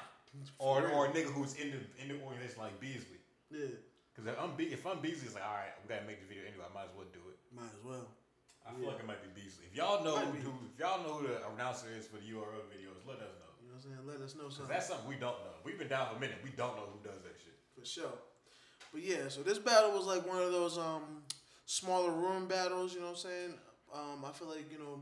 [0.58, 3.17] or or a nigga who's in the in the organization like Beasley.
[3.50, 3.80] Yeah,
[4.12, 6.28] Because if I'm Be- if I'm Beasley, it's like all right, we gotta make the
[6.28, 6.64] video anyway.
[6.68, 7.38] I might as well do it.
[7.54, 8.06] might as well.
[8.66, 8.78] I Yeah.
[8.78, 9.64] feel like it might be Beasley.
[9.70, 12.68] If y'all know Might who, if y'all know who the announcer is for the URL
[12.68, 13.48] videos, let us know.
[13.62, 14.04] You know what I'm saying?
[14.06, 14.68] Let us know something.
[14.68, 15.56] that's something we don't know.
[15.64, 16.36] We've been down for a minute.
[16.44, 17.56] We don't know who does that shit.
[17.78, 18.12] For sure.
[18.92, 21.24] But yeah, so this battle was like one of those um
[21.64, 23.54] smaller room battles, you know what I'm saying?
[23.94, 25.00] Um I feel like, you know,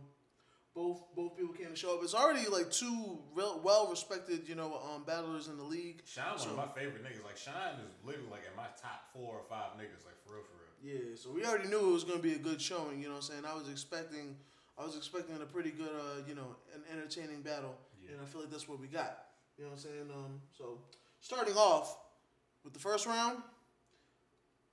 [0.77, 2.05] both both people came to show up.
[2.05, 6.03] It's already like two real well respected, you know, um battlers in the league.
[6.05, 7.25] Shine, one of my favorite niggas.
[7.25, 10.05] Like Shine is literally like in my top four or five niggas.
[10.05, 10.77] Like for real, for real.
[10.85, 13.25] Yeah, so we already knew it was gonna be a good showing, you know what
[13.25, 13.45] I'm saying?
[13.49, 14.37] I was expecting
[14.79, 17.75] I was expecting a pretty good uh, you know, an entertaining battle.
[18.05, 18.13] Yeah.
[18.13, 19.33] And I feel like that's what we got.
[19.57, 20.09] You know what I'm saying?
[20.15, 20.79] Um so
[21.21, 21.97] starting off
[22.63, 23.39] with the first round,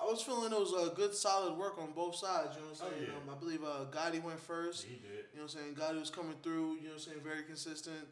[0.03, 2.81] I was feeling it was a good solid work on both sides, you know what
[2.81, 3.07] I'm Oh, saying?
[3.09, 3.31] yeah.
[3.31, 4.83] um, I believe uh Gotti went first.
[4.85, 5.25] He did.
[5.33, 5.75] You know what I'm saying?
[5.75, 8.05] Gotti was coming through, you know what I'm saying, very consistent,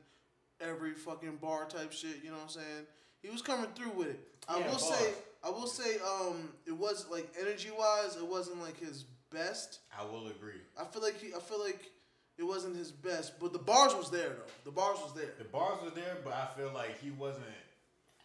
[0.59, 2.85] every fucking bar type shit, you know what I'm saying?
[3.21, 4.19] He was coming through with it.
[4.47, 4.83] I Yeah, will bars.
[4.89, 5.13] say
[5.43, 9.79] I will say um it was like energy wise, it wasn't like his best.
[9.97, 10.61] I will agree.
[10.79, 11.91] I feel like he I feel like
[12.37, 14.51] it wasn't his best, but the bars was there though.
[14.63, 15.33] The bars was there.
[15.37, 17.45] The bars were there, but I feel like he wasn't.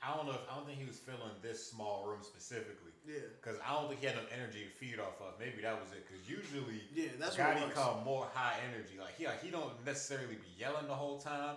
[0.06, 0.32] I don't know.
[0.38, 2.94] If, I don't think he was feeling this small room specifically.
[3.06, 3.26] Yeah.
[3.42, 5.34] Because I don't think he had enough energy to feed off of.
[5.40, 6.06] Maybe that was it.
[6.06, 7.74] Because usually, Yeah, that's what Gotti was.
[7.74, 8.94] come more high energy.
[8.98, 11.56] Like he, like, he don't necessarily be yelling the whole time,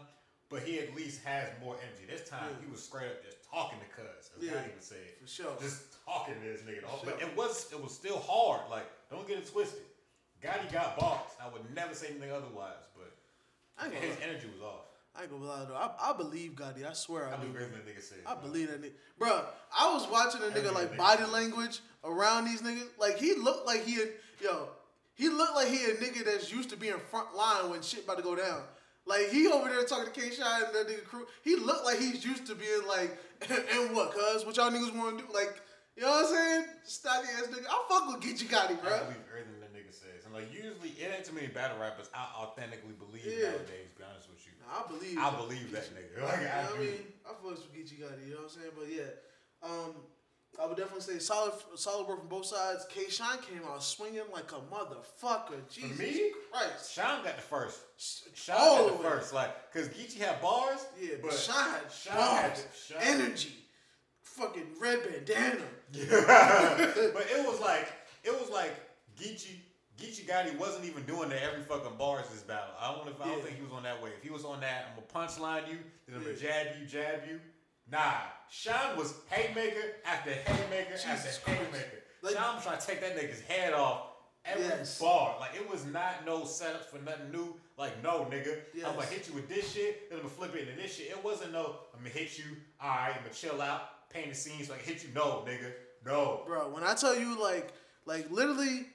[0.49, 2.09] but he at least has more energy.
[2.09, 2.65] This time Yeah.
[2.65, 4.51] he was straight up just talking to Cuz, as Yeah.
[4.57, 5.53] Gotti would say, For sure.
[5.61, 6.81] just talking to this nigga.
[6.81, 7.29] The But Sure.
[7.29, 8.65] it was it was still hard.
[8.69, 9.85] Like don't get it twisted.
[10.41, 11.37] Gotti got boxed.
[11.41, 12.81] I would never say anything otherwise.
[12.97, 13.13] But
[13.93, 14.88] his energy was off.
[15.15, 15.75] I ain't gonna lie though.
[15.75, 16.85] I, I believe Gotti.
[16.89, 17.47] I swear I, I do.
[17.47, 18.19] believe that nigga said.
[18.25, 18.43] I bro.
[18.43, 18.91] believe that nigga.
[19.17, 19.41] Bro,
[19.77, 22.87] I was watching a nigga like body language around these niggas.
[22.99, 23.97] Like he looked like he
[24.41, 24.69] yo,
[25.15, 28.17] he looked like he a nigga that's used to being front line when shit about
[28.17, 28.61] to go down.
[29.05, 31.25] Like he over there talking to K Shine and that nigga crew.
[31.43, 33.17] He looked like he's used to being like,
[33.49, 34.45] and what, cuz?
[34.45, 35.23] What y'all niggas wanna do?
[35.33, 35.59] Like,
[35.97, 36.65] you know what I'm saying?
[36.85, 37.65] Stocky ass nigga.
[37.69, 38.89] I fuck with Geechee Gotti, I bro.
[38.99, 40.23] believe everything that nigga says.
[40.25, 43.49] And like usually it ain't too many battle rappers I authentically believe Yeah.
[43.51, 43.88] nowadays,
[44.71, 46.21] I believe I believe that nigga.
[46.23, 46.93] Like, You know I what I mean,
[47.25, 48.71] I fucks with Geechee Gotti, you know what I'm saying?
[48.77, 49.11] But yeah,
[49.63, 49.95] um,
[50.61, 52.85] I would definitely say solid, solid work from both sides.
[52.89, 55.67] K Shine came out swinging like a motherfucker.
[55.71, 56.31] Jesus me?
[56.51, 56.93] Christ.
[56.93, 57.79] Sean got the first.
[58.35, 59.33] Sean All got the first.
[59.33, 60.85] Like, cause Geechee had bars.
[60.99, 63.53] Yeah, but, but had Sean bars, Sean- energy,
[64.23, 65.61] fucking red bandana.
[65.93, 67.91] but it was like
[68.23, 68.73] it was like
[69.19, 69.55] Geechee
[69.99, 72.73] Geechee Gotti wasn't even doing the every fucking bars this battle.
[72.79, 73.43] I don't know if I don't Yeah.
[73.43, 74.11] think he was on that way.
[74.17, 77.27] If he was on that, I'm gonna punchline you, then I'm gonna jab you, jab
[77.27, 77.39] you.
[77.91, 82.03] Nah, Sean was haymaker after haymaker Jesus after haymaker.
[82.21, 84.07] Like- Sean was trying to take that nigga's head off
[84.45, 84.99] every Yes.
[84.99, 85.37] bar.
[85.39, 87.59] Like it was not no setups for nothing new.
[87.77, 90.67] Like no nigga, I'm gonna hit you with this shit, then I'm gonna flip it
[90.67, 91.07] into this shit.
[91.09, 92.57] It wasn't no I'm gonna hit you.
[92.81, 95.09] All right, I'm gonna chill out, paint the scene so I can hit you.
[95.13, 95.73] No, nigga,
[96.05, 96.43] no.
[96.45, 97.73] Bro, when I tell you like,
[98.05, 98.87] like literally,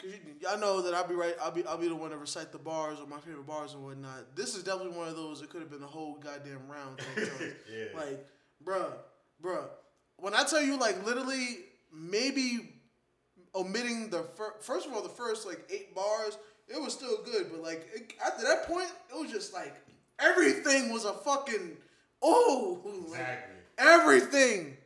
[0.00, 1.34] cause you, y'all know that I'll be right.
[1.42, 3.84] I'll be I'll be the one to recite the bars or my favorite bars and
[3.84, 4.34] whatnot.
[4.36, 5.42] This is definitely one of those.
[5.42, 7.00] It could have been the whole goddamn round.
[7.72, 7.86] Yeah.
[7.98, 8.26] Like,
[8.64, 8.92] bruh,
[9.42, 9.64] bruh.
[10.18, 11.58] When I tell you, like, literally,
[11.92, 12.70] maybe
[13.54, 16.38] omitting the fir- first of all, the first like eight bars,
[16.68, 17.46] it was still good.
[17.50, 19.74] But like it, after that point, it was just like
[20.20, 21.76] everything was a fucking
[22.22, 23.56] oh, like, Exactly.
[23.78, 24.76] everything.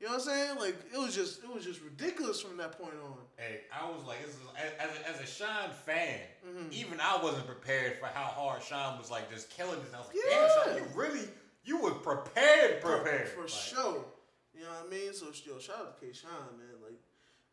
[0.00, 0.58] You know what I'm saying?
[0.58, 3.17] Like it was just it was just ridiculous from that point on.
[3.38, 6.68] Hey, I was like, this is, as, as, a, as a Sean fan, Mm-hmm.
[6.72, 9.92] even I wasn't prepared for how hard Sean was like just killing this.
[9.94, 10.48] I was like, Yeah.
[10.48, 11.28] damn, Sean, you really,
[11.64, 13.28] you was prepared, prepared.
[13.28, 14.04] for Like, sure.
[14.54, 15.12] You know what I mean?
[15.12, 16.12] So yo, shout out to K.
[16.12, 16.82] Shine, man.
[16.82, 16.98] Like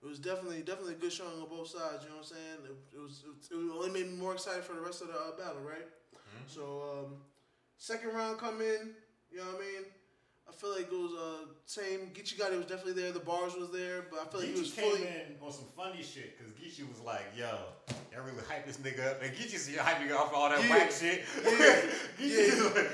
[0.01, 2.01] it was definitely definitely a good showing on both sides.
[2.03, 2.59] You know what I'm saying?
[2.65, 5.13] It, it was it, it only made me more excited for the rest of the
[5.13, 5.86] uh, battle, right?
[5.86, 6.45] Mm-hmm.
[6.47, 6.63] So
[7.05, 7.15] um,
[7.77, 8.95] second round come in.
[9.29, 9.83] You know what I mean?
[10.48, 12.12] I feel like it was uh same.
[12.14, 13.12] Geechee Gotti was definitely there.
[13.12, 15.02] The bars was there, but I feel like he was came fully.
[15.08, 17.50] in on some funny shit because Geechee was like, yo,
[18.14, 19.22] y'all really hype this nigga up.
[19.24, 20.70] And Geechee's hyping off all that Yeah.
[20.70, 21.24] whack shit.
[21.43, 21.82] Yeah.
[22.20, 22.91] Geechee's like,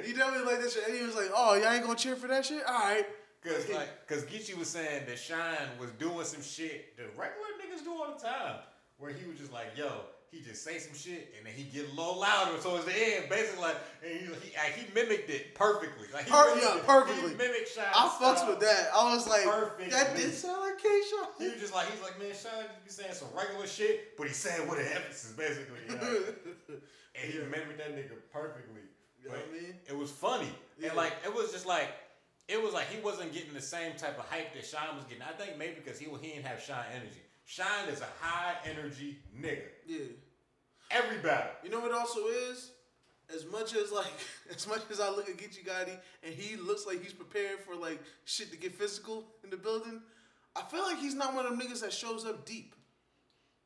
[0.04, 2.26] He definitely like that shit, and he was like, "Oh, y'all ain't gonna cheer for
[2.28, 2.62] that shit?
[2.66, 3.06] All right."
[3.42, 7.82] Cause like, cause Geechee was saying that Shine was doing some shit that regular niggas
[7.84, 8.56] do all the time.
[8.98, 9.90] where he was just like, yo,
[10.30, 13.28] he just say some shit and then he get a little louder towards the end,
[13.28, 16.06] basically like, and he he, like, he mimicked it perfectly.
[16.14, 17.30] Like he Per- mimicked yeah, perfectly.
[17.30, 17.84] He mimicked Shine.
[17.94, 18.90] I fucks with that.
[18.94, 19.90] I was like, Perfect.
[19.90, 21.26] that did sound like Keisha.
[21.38, 22.46] He was just like, he's like, man, just
[22.84, 25.78] be saying some regular shit, but he said with an emphasis, basically.
[25.88, 26.22] You know?
[27.20, 27.44] and he Yeah.
[27.46, 28.82] mimicked that nigga perfectly.
[29.22, 29.74] You know what I mean?
[29.88, 30.48] It was funny.
[30.78, 30.88] Yeah.
[30.88, 31.88] And like it was just like
[32.48, 35.22] it was like he wasn't getting the same type of hype that Shine was getting.
[35.22, 37.20] I think maybe because he he didn't have Shine energy.
[37.50, 39.66] Shine is a high energy nigga.
[39.84, 40.06] Yeah.
[40.92, 41.50] Every battle.
[41.64, 42.70] You know what also is?
[43.34, 44.12] As much as like,
[44.54, 47.74] as much as I look at Geechee Gotti and he looks like he's prepared for
[47.74, 50.00] like shit to get physical in the building,
[50.54, 52.76] I feel like he's not one of them niggas that shows up deep.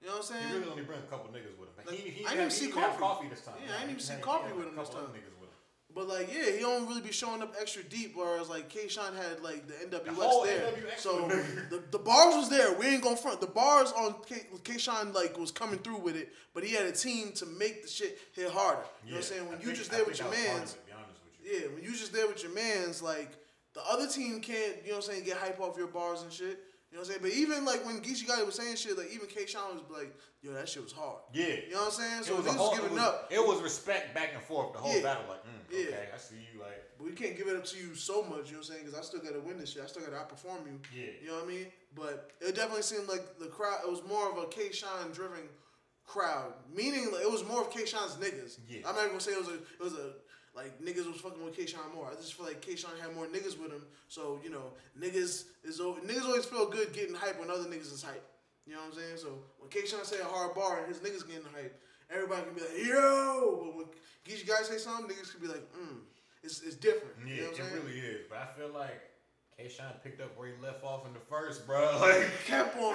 [0.01, 0.49] You know what I'm saying?
[0.49, 1.85] He really only bring a couple niggas with him.
[1.87, 2.99] Like, he, he I didn't he see Coffee.
[2.99, 3.55] coffee this time.
[3.61, 5.03] Yeah, I didn't even see Coffee with him this time.
[5.13, 5.34] niggas.
[5.95, 8.15] But like, yeah, he don't really be showing up extra deep.
[8.17, 11.29] Whereas like Kayshawn had like the NWX whole there, NWX so
[11.71, 12.73] the, the bars was there.
[12.73, 13.41] We ain't gonna front.
[13.41, 16.93] The bars on K- Kayshawn like was coming through with it, but he had a
[16.93, 18.81] team to make the shit hit harder.
[19.05, 19.45] You know what I'm saying?
[19.49, 20.87] When I you think- just there with your that was part of mans, it, to
[20.87, 21.61] be honest with you.
[21.69, 23.31] yeah, when you just there with your mans, like
[23.75, 26.33] the other team can't, you know what I'm saying, get hype off your bars and
[26.33, 26.59] shit.
[26.95, 27.35] You know what I'm saying?
[27.35, 30.53] But even like when Geechee Gotti was saying shit, like even Kayshawn was like, yo,
[30.53, 31.19] that shit was hard.
[31.33, 31.47] Yeah.
[31.67, 32.21] You know what I'm saying?
[32.21, 33.29] It So niggas whole, was it, giving was, up.
[33.33, 35.03] it was respect back and forth the whole Yeah.
[35.03, 35.25] battle.
[35.29, 35.87] Like, mm, Yeah.
[35.87, 36.61] okay, I see you.
[36.61, 38.63] Like, But we can't give it up to you so much, you know what I'm
[38.63, 38.85] saying?
[38.85, 39.83] Because I still got to win this shit.
[39.83, 40.79] I still got to outperform you.
[40.95, 41.11] Yeah.
[41.21, 41.67] You know what I mean?
[41.97, 45.49] But it definitely seemed like the crowd, it was more of a K Shine driven
[46.07, 46.53] crowd.
[46.73, 48.59] Meaning, like, it was more of K Shine's niggas.
[48.69, 48.87] Yeah.
[48.87, 50.13] I'm not even going to say it was a, it was a,
[50.55, 52.09] like, niggas was fucking with K Shine more.
[52.11, 53.85] I just feel like K Shine had more niggas with him.
[54.09, 58.03] So, you know, niggas is niggas always feel good getting hype when other niggas is
[58.03, 58.25] hype.
[58.67, 59.17] You know what I'm saying?
[59.17, 59.29] So
[59.59, 61.81] when K Shine say a hard bar and his niggas getting hype,
[62.11, 63.63] everybody can be like, yo!
[63.65, 63.87] But when
[64.27, 65.99] Geechee guys say something, niggas can be like, mm.
[66.43, 67.15] It's, it's different.
[67.27, 67.69] Yeah, you know it saying?
[67.73, 68.27] really is.
[68.29, 69.01] But I feel like
[69.59, 71.81] Kayshawn picked up where he left off in the first, bro.
[72.01, 72.95] Like, kept on.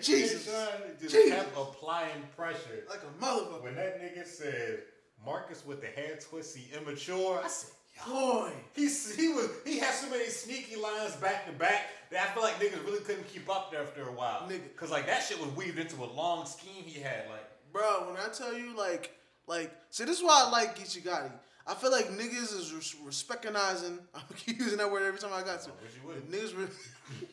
[0.00, 0.48] Jesus.
[0.48, 1.30] Kayshawn just Jesus.
[1.30, 2.84] kept applying pressure.
[2.88, 3.62] Like a motherfucker.
[3.62, 4.84] When that nigga said
[5.24, 7.70] Marcus with the head twisty immature, I said,
[8.06, 8.12] yo.
[8.12, 8.52] Boy.
[8.74, 12.42] He's, he was he had so many sneaky lines back to back that I feel
[12.42, 14.48] like niggas really couldn't keep up there after a while.
[14.48, 14.74] Nigga.
[14.76, 17.24] Cause like that shit was weaved into a long scheme he had.
[17.28, 19.14] Like Bro, when I tell you, like,
[19.46, 21.30] like, see, this is why I like Geechee Gotti.
[21.66, 23.98] I feel like niggas is res- respectinizing.
[24.14, 25.70] I'm keep using that word every time I got to.
[25.70, 26.30] I would.
[26.30, 27.26] Niggas, re-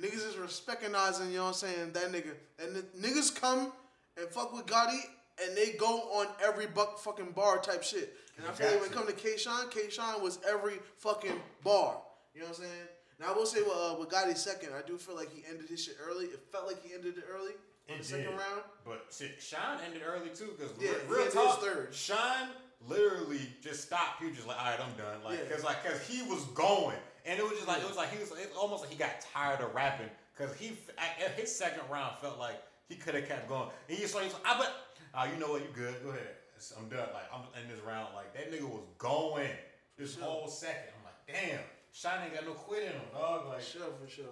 [0.00, 1.30] niggas is respectinizing.
[1.30, 1.92] You know what I'm saying?
[1.92, 3.72] That nigga and the niggas come
[4.18, 5.00] and fuck with Gotti,
[5.44, 8.14] and they go on every buck fucking bar type shit.
[8.38, 8.98] And I feel like when it to.
[8.98, 11.96] come to K-Shine, K-Shine was every fucking bar.
[12.34, 12.86] You know what I'm saying?
[13.18, 15.68] Now I will say with, uh, with Gotti second, I do feel like he ended
[15.68, 16.26] his shit early.
[16.26, 17.52] It felt like he ended it early
[17.88, 18.32] on It the second did.
[18.38, 18.62] round.
[18.84, 21.94] But shit, Shine ended early too, cause Yeah, re- real talk, third.
[21.94, 22.48] Shine
[22.86, 24.20] literally just stopped.
[24.20, 25.24] He was just like, all right, I'm done.
[25.24, 25.54] Like, Yeah.
[25.54, 28.18] cause like, cause he was going, and it was just like, it was like he
[28.18, 31.54] was, it's almost like he got tired of rapping, cause he f- at at his
[31.54, 33.68] second round felt like he could have kept going.
[33.88, 34.72] And like, he's like, I but,
[35.16, 36.36] uh, you know what, you good, go ahead.
[36.78, 37.08] I'm done.
[37.12, 38.14] Like, I'm in this round.
[38.14, 39.50] Like that nigga was going
[39.98, 40.24] this Sure.
[40.24, 40.92] whole second.
[40.98, 41.60] I'm like, damn,
[41.92, 43.46] Shine ain't got no quit in him, dog.
[43.48, 44.24] Like, For sure, for sure.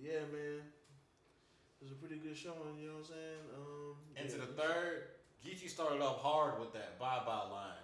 [0.00, 0.60] Yeah, man.
[1.80, 3.42] It was a pretty good showing, you know what I'm saying?
[3.54, 4.44] Um, into yeah.
[4.46, 5.02] the third,
[5.44, 7.76] Geechee started off hard with that bye bye line.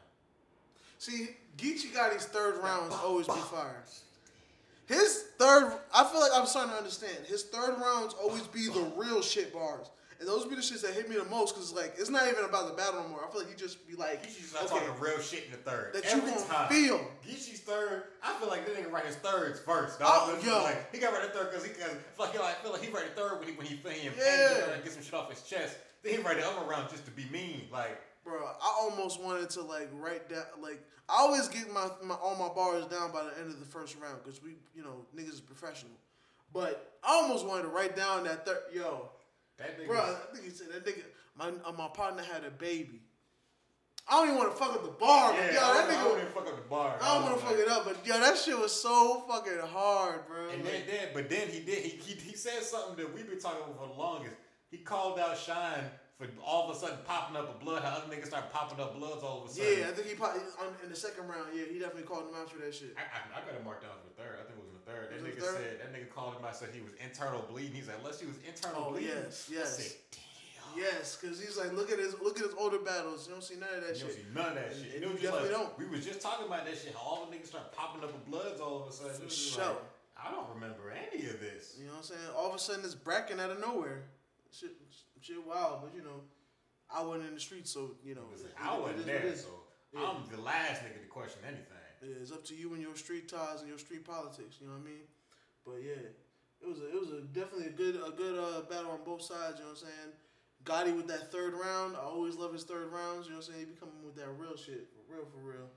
[0.99, 3.83] See, Geechee Gotti's third rounds always be fire.
[4.87, 7.27] His third, I feel like I'm starting to understand.
[7.27, 9.89] His third rounds always be the real shit bars.
[10.21, 12.45] And those be the shits that hit me the most because, like, it's not even
[12.45, 13.25] about the battle no more.
[13.27, 15.57] I feel like he just be like, Geechee's start okay, talking real shit in the
[15.59, 15.93] third.
[15.95, 16.69] that you Every gonna time.
[16.69, 16.99] feel.
[17.27, 18.05] Geechee's third.
[18.23, 19.99] I feel like that nigga write his thirds first.
[19.99, 20.11] Dog.
[20.13, 20.63] Oh, yo.
[20.63, 23.15] Like, he got write the third because he cause, like, I feel like he write
[23.15, 24.55] the third when he when he pain, Yeah.
[24.55, 25.77] he gotta get some shit off his chest.
[26.03, 27.63] Then he write the other round just to be mean.
[27.73, 32.15] Like Bro, I almost wanted to like write down like I always get my, my
[32.15, 35.05] all my bars down by the end of the first round because we you know
[35.17, 35.91] niggas is professional,
[36.53, 39.11] but I almost wanted to write down that third yo,
[39.63, 39.87] that nigga.
[39.87, 40.01] bro.
[40.01, 41.03] I think he said that nigga
[41.39, 43.01] my uh, my partner had a baby.
[44.09, 46.05] I don't even want to fuck up the bar, yeah, but I yo, don't, I
[46.05, 46.99] don't even fuck up the bar.
[47.01, 49.59] I don't was want to fuck it up, but yo, that shit was so fucking
[49.63, 50.51] hard, bro.
[50.51, 51.79] And Like, then, then, but then he did.
[51.85, 54.35] He, he he said something that we've been talking about for the longest.
[54.71, 55.87] He called out Shine
[56.19, 57.85] for all of a sudden popping up a blood.
[57.85, 59.71] How other niggas start popping up bloods all of a sudden.
[59.79, 60.43] yeah, I think he probably
[60.83, 61.55] in the second round.
[61.55, 62.97] Yeah, he definitely called him out for that shit.
[62.99, 64.35] I, I, I got it marked down for the third.
[64.43, 64.52] I think
[64.95, 65.33] it was in the third.
[65.33, 65.57] That nigga third?
[65.57, 67.73] said that nigga called him out said he was internal bleeding.
[67.75, 69.11] He's like, unless he was internal Oh, bleeding.
[69.17, 69.77] yes, I yes.
[69.79, 70.21] said, damn.
[70.77, 73.27] Yes, because he's like, look at his look at his older battles.
[73.29, 74.09] You don't see none of that shit.
[74.09, 74.93] You don't see none of that shit.
[74.95, 75.79] and you definitely like, don't.
[75.79, 76.95] we was just talking about that shit.
[76.97, 79.13] How all the niggas start popping up with bloods all of a sudden.
[79.13, 79.65] For It was just sure.
[79.69, 79.85] like,
[80.17, 81.77] I don't remember any of this.
[81.79, 82.31] You know what I'm saying?
[82.37, 84.05] All of a sudden it's bracking out of nowhere.
[84.53, 84.71] Shit,
[85.21, 86.21] shit wild, but you know,
[86.89, 88.29] I wasn't in the streets, so you know.
[88.61, 89.49] I wasn't it so
[89.93, 90.09] Yeah.
[90.09, 91.72] I'm the last nigga to question anything.
[92.03, 94.57] It's up to you and your street ties and your street politics.
[94.61, 95.05] You know what I mean?
[95.65, 96.03] But yeah,
[96.61, 99.23] it was a, it was a definitely a good a good uh, battle on both
[99.23, 99.59] sides.
[99.59, 100.13] You know what I'm saying?
[100.65, 101.97] Gotti with that third round.
[101.97, 103.27] I always love his third rounds.
[103.27, 103.67] You know what I'm saying?
[103.67, 105.69] He be coming with that real shit, for real, for real.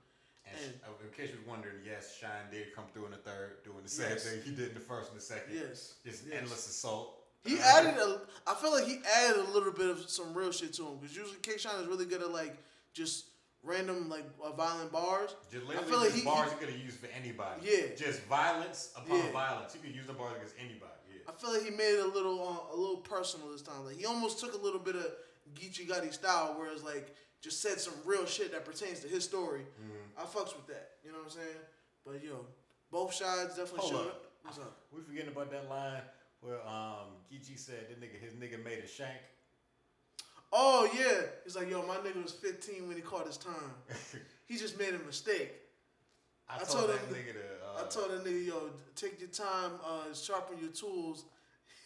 [0.46, 3.82] And And- in case you're wondering, yes, Shine did come through in the third, doing
[3.82, 4.24] the same Yes.
[4.24, 5.54] thing he did in the first and the second.
[5.54, 6.34] Yes, Just yes.
[6.38, 7.18] endless assault.
[7.44, 8.20] He Uh, added a.
[8.46, 11.16] I feel like he added a little bit of some real shit to him because
[11.16, 11.58] usually K.
[11.58, 12.56] Shine is really good at like
[12.92, 13.26] just
[13.66, 15.34] random like uh, violent bars.
[15.52, 17.60] Just I feel like he- bars you could have used for anybody.
[17.62, 17.94] Yeah.
[17.96, 19.32] Just violence upon Yeah.
[19.32, 19.74] violence.
[19.74, 20.92] You could use the bars against anybody.
[21.12, 21.28] Yeah.
[21.28, 23.84] I feel like he made it a little uh, a little personal this time.
[23.84, 25.06] Like he almost took a little bit of
[25.54, 29.60] Geechee Gotti style, whereas like just said some real shit that pertains to his story.
[29.60, 30.18] Mm-hmm.
[30.20, 30.90] I fucks with that.
[31.04, 31.60] You know what I'm saying?
[32.04, 32.46] But yo,
[32.90, 34.06] both sides definitely showed up.
[34.06, 34.26] up.
[34.42, 34.76] What's up?
[34.92, 36.02] We forgetting about that line
[36.40, 39.18] where um Geechee said that nigga his nigga made a shank.
[40.52, 43.54] Oh yeah, he's like yo, my nigga was 15 when he caught his time.
[44.48, 45.50] He just made a mistake.
[46.48, 47.40] I, I told, told that him- nigga to.
[47.40, 51.24] Uh, I told that nigga, yo, take your time, uh, sharpen your tools.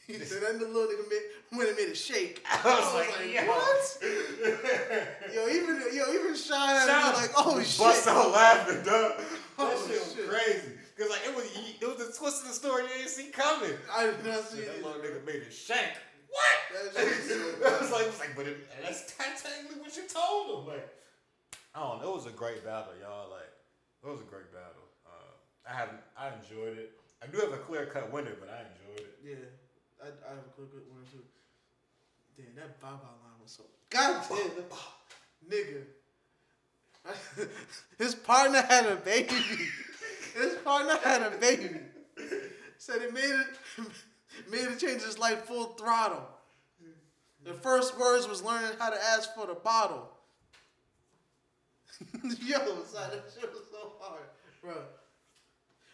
[0.07, 2.45] He said, that little nigga made, went and made a shake.
[2.51, 3.47] I was like, yo.
[3.47, 3.99] what?
[5.35, 7.79] Yo, even yo, even Shine was like, oh shit.
[7.79, 9.13] Bust out laughing, dog.
[9.17, 9.27] That
[9.59, 10.29] Oh, shit was shit.
[10.29, 10.73] crazy.
[10.99, 11.45] Cause like it was,
[11.81, 13.73] it was a twist of the story you didn't see coming.
[13.91, 14.85] I did not see So that it.
[14.85, 15.93] little nigga made a shank.
[16.31, 16.57] What?
[16.95, 19.95] That shit is so I was like, it was like, but it, that's technically what
[19.97, 20.73] you told him.
[20.73, 20.89] Like,
[21.75, 22.13] I don't know.
[22.13, 23.31] It was a great battle, y'all.
[23.31, 23.51] Like,
[24.03, 24.87] it was a great battle.
[25.05, 25.35] Uh,
[25.69, 26.93] I haven't, I enjoyed it.
[27.23, 29.19] I do have a clear cut winner, but I enjoyed it.
[29.23, 29.45] Yeah,
[30.01, 31.27] I, I have a clear cut winner too.
[32.37, 34.65] Damn, that Baba line was so goddamn
[35.49, 35.83] nigga.
[37.99, 39.35] His partner had a baby.
[40.35, 41.81] His partner had a baby.
[42.79, 43.47] Said he made it
[44.51, 46.23] made it change his life full throttle.
[47.45, 50.09] The first words was learning how to ask for the bottle.
[52.23, 54.23] Yo, son, that shit was so hard,
[54.63, 54.75] bro.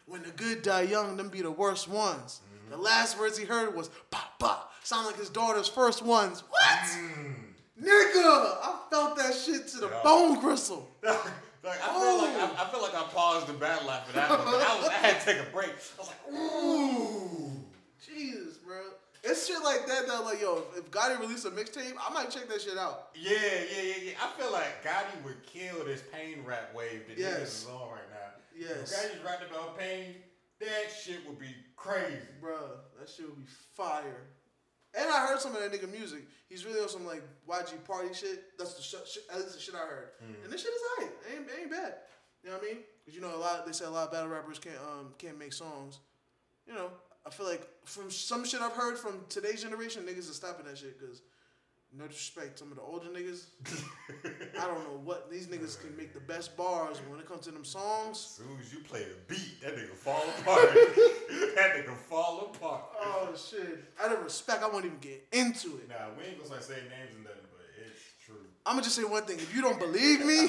[0.07, 2.41] When the good die young, them be the worst ones.
[2.45, 2.71] Mm-hmm.
[2.73, 6.43] The last words he heard was "pop pop," sound like his daughter's first ones.
[6.49, 6.63] What?
[6.63, 7.35] Mm.
[7.81, 8.17] Nigga,
[8.63, 10.01] I felt that shit to the Yeah.
[10.03, 10.89] bone gristle.
[11.03, 11.17] like,
[11.65, 14.41] I feel like I, I feel like I paused the battle after that one.
[14.41, 15.71] I, was, I had to take a break.
[15.71, 17.06] I was like, ooh.
[18.07, 18.77] Jesus, bro.
[19.25, 22.49] It's shit like that that like, yo, if Gotti released a mixtape, I might check
[22.49, 23.09] that shit out.
[23.15, 24.13] Yeah, yeah, yeah, yeah.
[24.23, 27.39] I feel like Gotti would kill this pain rap wave that Yes.
[27.39, 28.31] niggas is on right now.
[28.57, 28.93] Yes.
[28.93, 30.15] If Gotti's rapping about pain,
[30.61, 32.17] that shit would be crazy.
[32.41, 32.59] Bro,
[33.01, 34.23] that shit would be fire.
[34.99, 36.23] And I heard some of that nigga music.
[36.49, 38.57] He's really on some like YG party shit.
[38.57, 39.25] That's the sh- shit.
[39.31, 40.11] At least the shit I heard.
[40.45, 41.15] And this shit is alright.
[41.33, 41.95] Ain't, ain't bad.
[42.45, 42.83] You know what I mean?
[43.05, 43.67] Cause you know a lot.
[43.67, 45.99] They say a lot of battle rappers can't um can't make songs.
[46.67, 46.91] You know,
[47.27, 50.79] I feel like from some shit I've heard from today's generation, niggas are stopping that
[50.79, 50.99] shit.
[51.01, 51.23] Cause
[51.97, 53.47] no disrespect, some of the older niggas,
[54.61, 57.43] I don't know what these niggas can make the best bars but when it comes
[57.47, 58.19] to them songs.
[58.19, 60.61] As soon as you play a beat, that nigga fall apart.
[60.75, 62.83] that nigga fall apart.
[63.01, 63.85] Oh shit!
[64.03, 65.89] Out of respect, I won't even get into it.
[65.89, 68.37] Nah, we ain't gonna start saying names and nothing, but it's true.
[68.67, 69.39] I'm gonna just say one thing.
[69.39, 70.49] If you don't believe me,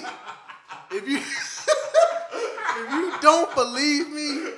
[0.91, 1.17] if you
[2.83, 4.51] if you don't believe me,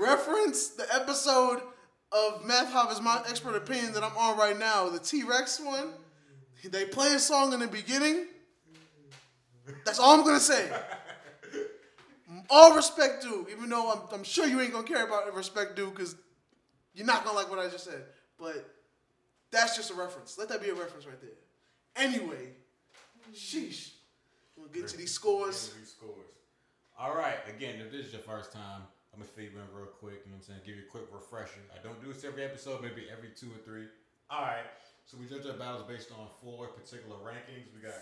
[0.00, 1.60] reference the episode
[2.12, 5.92] of Math Hoffa's my expert opinion that I'm on right now, the T Rex one.
[6.64, 8.26] They play a song in the beginning.
[9.84, 10.70] That's all I'm gonna say.
[12.48, 15.90] All respect due, even though I'm, I'm sure you ain't gonna care about respect due
[15.90, 16.16] because
[16.94, 18.02] you're not gonna like what I just said.
[18.38, 18.68] But
[19.50, 20.36] that's just a reference.
[20.38, 21.30] Let that be a reference right there.
[21.96, 22.54] Anyway,
[23.34, 23.92] sheesh.
[24.56, 25.72] We'll get to these scores.
[26.98, 27.38] All right.
[27.48, 28.82] Again, if this is your first time,
[29.12, 30.22] I'm gonna feed you in real quick.
[30.24, 30.60] You know what I'm saying?
[30.64, 31.60] Give you a quick refresher.
[31.74, 32.80] I don't do this every episode.
[32.82, 33.86] Maybe every two or three.
[34.30, 34.66] All right.
[35.04, 37.66] So we judge our battles based on four particular rankings.
[37.74, 37.98] We got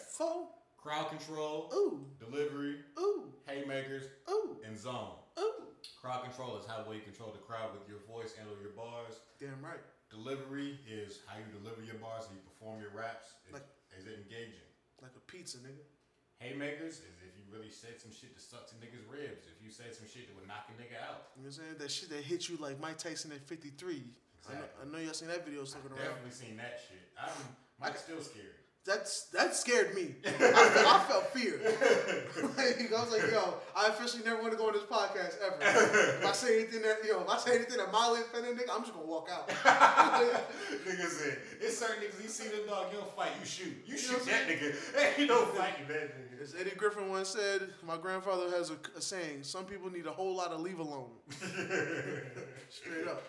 [0.77, 5.17] crowd control, Ooh, delivery, ooh, haymakers, ooh, and zone.
[5.41, 5.65] ooh.
[6.01, 8.77] Crowd control is how well you control the crowd with your voice and or your
[8.77, 9.15] bars.
[9.41, 9.81] Damn right.
[10.11, 13.33] Delivery is how you deliver your bars, how you perform your raps.
[13.53, 13.65] Like-
[13.97, 14.61] is it engaging?
[15.03, 15.83] Like a pizza, nigga.
[16.39, 19.51] Haymakers is if you really said some shit to suck to niggas' ribs.
[19.51, 21.35] If you said some shit that would knock a nigga out.
[21.35, 21.77] You know what I'm saying?
[21.79, 24.03] That shit that hit you like Mike Tyson at 53.
[24.49, 25.99] I know, I know y'all seen that video around.
[25.99, 27.05] Definitely seen that shit.
[27.19, 27.29] I'm
[27.81, 28.57] Mike's still scared.
[28.89, 30.15] That's that scared me.
[30.27, 31.61] I, felt, I felt fear.
[32.57, 35.59] like, I was like, yo, I officially never want to go on this podcast ever.
[35.61, 38.81] If I say anything that, yo, if I say anything that mildly offended nigga, I'm
[38.81, 39.47] just gonna walk out.
[40.87, 43.77] nigga said, it's certain niggas, you see the dog, you don't fight, you shoot.
[43.85, 45.19] You know shoot that nigga.
[45.19, 46.43] Ain't no fighting that nigga.
[46.43, 50.13] As Eddie Griffin once said, my grandfather has a, a saying: "Some people need a
[50.13, 51.11] whole lot of leave alone."
[52.71, 53.23] Straight up.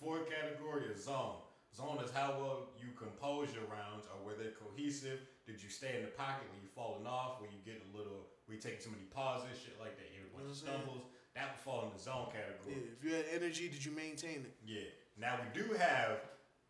[0.00, 1.34] Fourth category is zone.
[1.80, 5.24] Zone is how well you compose your rounds or were they cohesive?
[5.48, 8.28] Did you stay in the pocket when you falling off, when you get a little,
[8.44, 10.92] when you take too many pauses, shit like that, you bunch of You know what
[10.92, 11.00] I'm saying?
[11.00, 11.04] stumbles?
[11.32, 12.76] That would fall in the zone category.
[12.76, 14.52] Yeah, if you had energy, did you maintain it?
[14.60, 14.92] Yeah.
[15.16, 16.20] Now we do have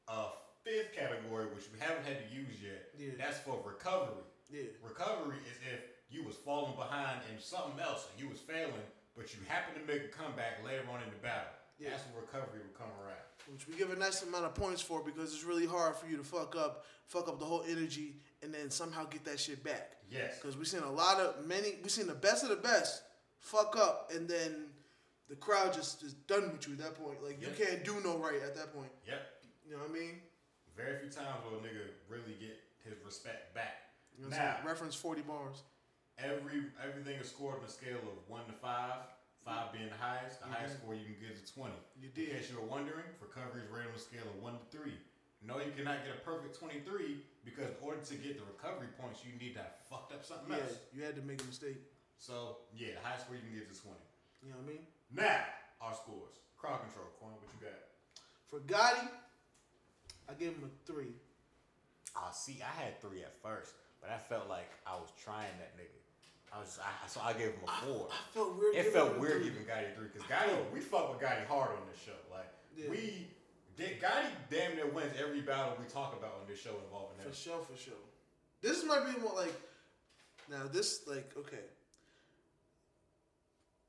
[0.07, 2.95] a fifth category, which we haven't had to use yet.
[2.95, 3.19] Yeah.
[3.19, 4.23] That's for recovery.
[4.47, 4.71] Yeah.
[4.79, 8.87] Recovery is if you was falling behind in something else and you was failing,
[9.17, 11.55] but you happen to make a comeback later on in the battle.
[11.83, 11.97] Yeah.
[11.97, 13.30] That's what recovery would come around.
[13.53, 16.17] Which we give a nice amount of points for because it's really hard for you
[16.17, 19.97] to fuck up, fuck up the whole energy, and then somehow get that shit back.
[20.11, 20.39] Yes.
[20.41, 23.03] Because we've seen a lot of many, we've seen the best of the best
[23.41, 24.67] fuck up, and then
[25.29, 27.23] the crowd just is done with you at that point.
[27.25, 27.49] Like Yeah.
[27.49, 28.93] you can't do no right at that point.
[29.07, 29.21] Yep.
[29.67, 30.21] You know what I mean?
[30.77, 33.93] Very few times will a nigga really get his respect back.
[34.17, 34.59] You know Now?
[34.65, 35.63] Reference forty bars.
[36.19, 38.97] every everything is scored on a scale of one to five.
[39.51, 40.39] Five being the highest.
[40.39, 40.53] The Mhm.
[40.55, 41.75] highest score you can get is twenty.
[41.99, 42.29] You did.
[42.29, 44.97] In case you were wondering, recovery is rated on a scale of one to three.
[45.43, 49.25] No, you cannot get a perfect twenty-three because in order to get the recovery points,
[49.25, 50.79] you need to have fucked up something Yeah, else.
[50.93, 51.79] you had to make a mistake.
[52.19, 53.99] So yeah, the highest score you can get is twenty.
[54.43, 54.87] You know what I mean?
[55.11, 55.47] Now
[55.81, 56.39] our scores.
[56.57, 57.07] Crowd control.
[57.19, 57.89] Quan, what you got?
[58.47, 59.11] For Gotti,
[60.29, 61.19] I gave him a three.
[62.15, 65.77] Ah, see, I had three at first, but I felt like I was trying that
[65.77, 66.00] nigga.
[66.53, 68.09] I was, I, so I gave him a four.
[68.11, 68.75] I felt weird.
[68.75, 72.03] It felt weird giving Gotti three because Gotti, we fuck with Gotti hard on this
[72.03, 72.13] show.
[72.31, 72.91] Like Yeah.
[72.91, 73.29] we,
[73.79, 77.31] Gotti damn near wins every battle we talk about on this show involving him.
[77.31, 77.95] For sure, for sure.
[78.63, 79.55] This might be more like
[80.51, 80.65] now.
[80.71, 81.65] This like okay.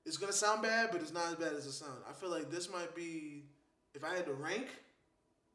[0.05, 2.01] It's gonna sound bad, but it's not as bad as it sounds.
[2.09, 3.43] I feel like this might be,
[3.93, 4.68] if I had to rank,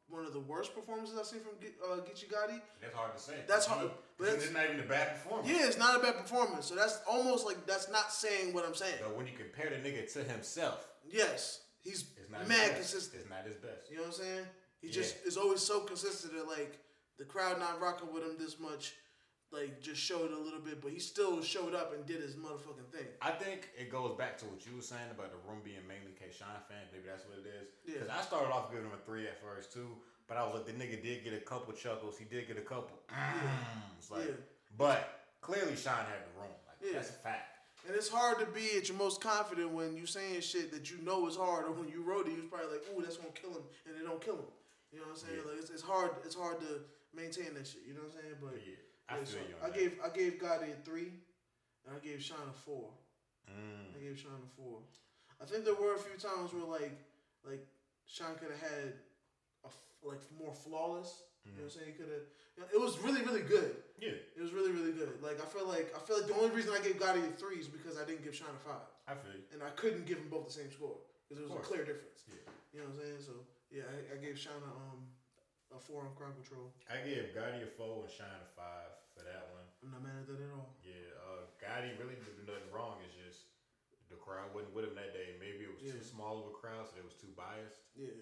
[0.07, 1.53] one of the worst performances I've seen from
[1.83, 2.61] uh, Geechee Gotti.
[2.81, 3.33] That's hard to say.
[3.47, 5.47] That's hard, but it's- not even a bad performance.
[5.49, 6.65] Yeah, it's not a bad performance.
[6.67, 8.95] So that's almost like that's not saying what I'm saying.
[9.01, 13.21] But when you compare the nigga to himself, Yes, he's it's not mad consistent.
[13.21, 13.89] It's not his best.
[13.89, 14.45] You know what I'm saying?
[14.81, 14.93] He Yeah.
[14.93, 16.79] just is always so consistent that like
[17.17, 18.93] the crowd not rocking with him this much,
[19.51, 22.91] like just showed a little bit, but he still showed up and did his motherfucking
[22.91, 23.07] thing.
[23.21, 26.11] I think it goes back to what you were saying about the room being mainly
[26.19, 26.89] K Shine fans.
[26.91, 27.69] Maybe that's what it is.
[27.85, 27.93] Yeah.
[28.03, 29.95] Because I started off giving him a three at first too,
[30.27, 32.17] but I was like, the nigga did get a couple chuckles.
[32.17, 32.97] He did get a couple.
[33.97, 34.33] It's like, Yeah.
[34.77, 36.51] but clearly Shine had the room.
[36.67, 36.93] Like Yeah.
[36.99, 37.53] that's a fact.
[37.87, 40.97] And it's hard to be at your most confident when you're saying shit that you
[40.97, 43.29] know is hard, or when you wrote it, you was probably like, "Ooh, that's gonna
[43.31, 44.51] kill him," and it don't kill him.
[44.91, 45.39] You know what I'm saying?
[45.39, 45.51] Yeah.
[45.51, 46.11] Like it's, it's hard.
[46.25, 47.83] It's hard to maintain that shit.
[47.87, 48.35] You know what I'm saying?
[48.41, 48.75] But yeah,
[49.07, 51.13] I yeah, so I gave I gave Gotti a three,
[51.85, 52.91] and I gave Sean a four.
[53.49, 53.95] Mm.
[53.95, 54.81] I gave Sean a four.
[55.39, 56.91] I think there were a few times where like
[57.45, 57.65] like
[58.05, 58.93] Sean could have had
[60.03, 61.23] like more flawless.
[61.47, 61.87] You know what I'm saying?
[61.91, 62.27] He could have.
[62.75, 63.71] it was really really good.
[63.97, 65.15] Yeah, It was really really good.
[65.23, 67.57] Like I feel like I feel like the only reason I gave Gotti a three
[67.63, 69.47] is because I didn't give Sean a five, I feel you.
[69.55, 72.27] and I couldn't give them both the same score because there was a clear difference.
[72.27, 72.43] Yeah.
[72.75, 73.19] You know what I'm saying?
[73.23, 73.33] So
[73.71, 75.07] yeah, I, I gave Sean a um
[75.71, 76.75] a four on crowd control.
[76.91, 79.63] I gave Gotti a four and Shine a five for that one.
[79.83, 80.75] I'm not mad at that at all.
[80.83, 82.99] Yeah, uh, Gotti really did nothing wrong.
[83.07, 83.47] It's just
[84.11, 85.35] the crowd wasn't with him that day.
[85.39, 85.95] Maybe it was Yeah.
[85.95, 87.87] too small of a crowd, so it was too biased.
[87.95, 88.15] Yeah.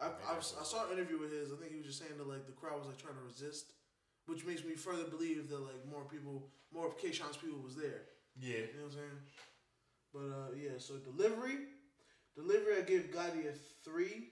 [0.00, 1.52] I, I, I saw an interview with his.
[1.52, 3.72] I think he was just saying that like the crowd was like trying to resist,
[4.26, 8.02] which makes me further believe that like more people, more of K-Shine's people was there.
[8.36, 9.18] Yeah, You know what I'm saying?
[10.12, 10.78] But uh, yeah.
[10.78, 11.58] So delivery,
[12.36, 14.30] delivery, I give Gotti a three,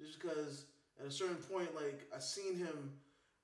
[0.00, 0.66] just because
[1.00, 2.92] at a certain point, like I seen him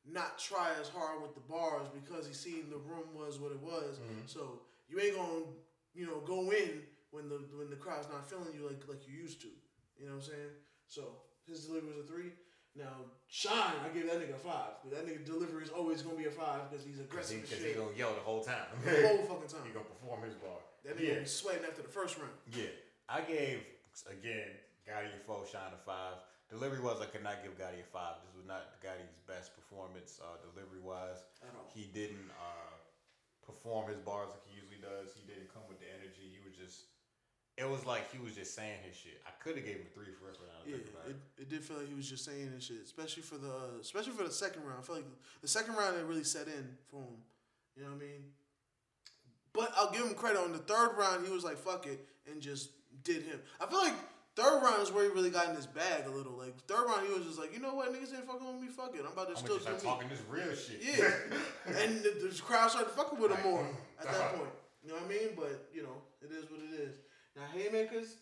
[0.07, 3.61] not try as hard with the bars because he seen the room was what it
[3.61, 3.99] was.
[3.99, 4.29] Mhm.
[4.29, 5.47] So you ain't gonna,
[5.95, 9.15] you know, go in when the when the crowd's not feeling you like like you
[9.15, 9.49] used to.
[9.99, 10.51] You know what I'm saying?
[10.87, 12.33] So his delivery was a three.
[12.77, 14.81] Now Shine, I give that nigga a five.
[14.83, 17.59] 'cause That nigga delivery is always gonna be a five because he's aggressive as 'cause
[17.59, 18.67] he shit gonna yell the whole time.
[18.85, 19.65] the whole fucking time.
[19.67, 20.59] he gonna perform his bar.
[20.85, 22.33] That nigga Yeah, be sweating after the first round.
[22.53, 22.71] yeah.
[23.09, 23.65] I gave
[24.07, 24.51] again
[24.87, 26.17] Gotti a four, Shine a five.
[26.51, 28.17] Delivery was I could not give Gotti a five.
[28.27, 31.23] This was not Gotti's best performance uh, delivery wise.
[31.75, 32.75] He didn't uh,
[33.47, 35.15] perform his bars like he usually does.
[35.15, 36.14] He didn't come with the energy.
[37.57, 37.85] He was just.
[37.85, 39.21] It was like he was just saying his shit.
[39.27, 41.43] I could have gave him a three for was Yeah, it, it.
[41.43, 44.25] it did feel like he was just saying and shit, especially for the especially for
[44.25, 44.79] the second round.
[44.81, 45.07] I feel like
[45.43, 47.19] the second round it really set in for him.
[47.77, 48.23] You know what I mean?
[49.53, 51.27] But I'll give him credit on the third round.
[51.27, 52.71] He was like, "Fuck it," and just
[53.05, 53.41] did him.
[53.61, 53.95] I feel like
[54.35, 56.33] third round is where he really got in his bag a little.
[56.33, 58.69] Like third round, he was just like, "You know what, niggas ain't fucking with me.
[58.69, 60.81] Fuck it, I'm about to I'm still just me." talking this real shit.
[60.83, 61.79] Yeah.
[61.79, 63.69] and the, the crowd started fucking with him Like, more
[64.01, 64.39] at that uh-huh.
[64.39, 64.51] point.
[64.83, 65.29] You know what I mean?
[65.37, 66.97] But you know, it is what it is.
[67.37, 68.17] Now haymakers,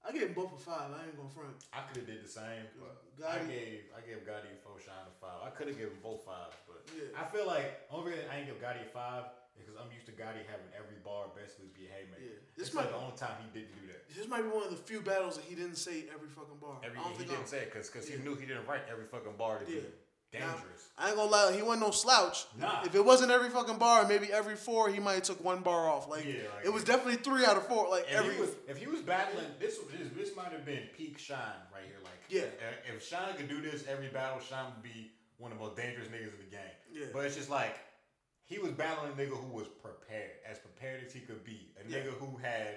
[0.00, 0.88] I gave them both a five.
[0.94, 1.52] I ain't gonna front.
[1.72, 5.04] I could have did the same, but I gave I gave Gotti a four, Shine
[5.04, 5.44] a five.
[5.44, 7.12] I could have given both fives, but Yeah.
[7.18, 9.28] I feel like only reason I ain't give Gotti a five
[9.58, 12.22] is because I'm used to Gotti having every bar basically be a haymaker.
[12.22, 12.40] Yeah.
[12.56, 14.08] This This is like the only time he didn't do that.
[14.08, 16.80] This might be one of the few battles that he didn't say every fucking bar.
[16.80, 18.16] Every I don't he think didn't I, say it because Yeah.
[18.16, 19.84] he knew he didn't write every fucking bar to Yeah.
[19.84, 19.92] be.
[20.32, 20.90] Dangerous.
[21.00, 22.46] I ain't gonna lie, he wasn't no slouch.
[22.58, 22.82] Nah.
[22.84, 25.88] If it wasn't every fucking bar, maybe every four, he might have took one bar
[25.88, 26.08] off.
[26.08, 27.88] Like, Yeah, like- it was definitely three out of four.
[27.88, 28.34] Like If every.
[28.34, 31.38] he was if he was battling this this, this might have been peak Shine
[31.72, 31.98] right here.
[32.02, 32.42] Like Yeah.
[32.88, 35.76] if- if Shine could do this every battle, Shine would be one of the most
[35.76, 36.76] dangerous niggas in the game.
[36.92, 37.06] Yeah.
[37.12, 37.76] But it's just like
[38.44, 41.70] he was battling a nigga who was prepared, as prepared as he could be.
[41.80, 41.98] A Yeah.
[41.98, 42.74] nigga who had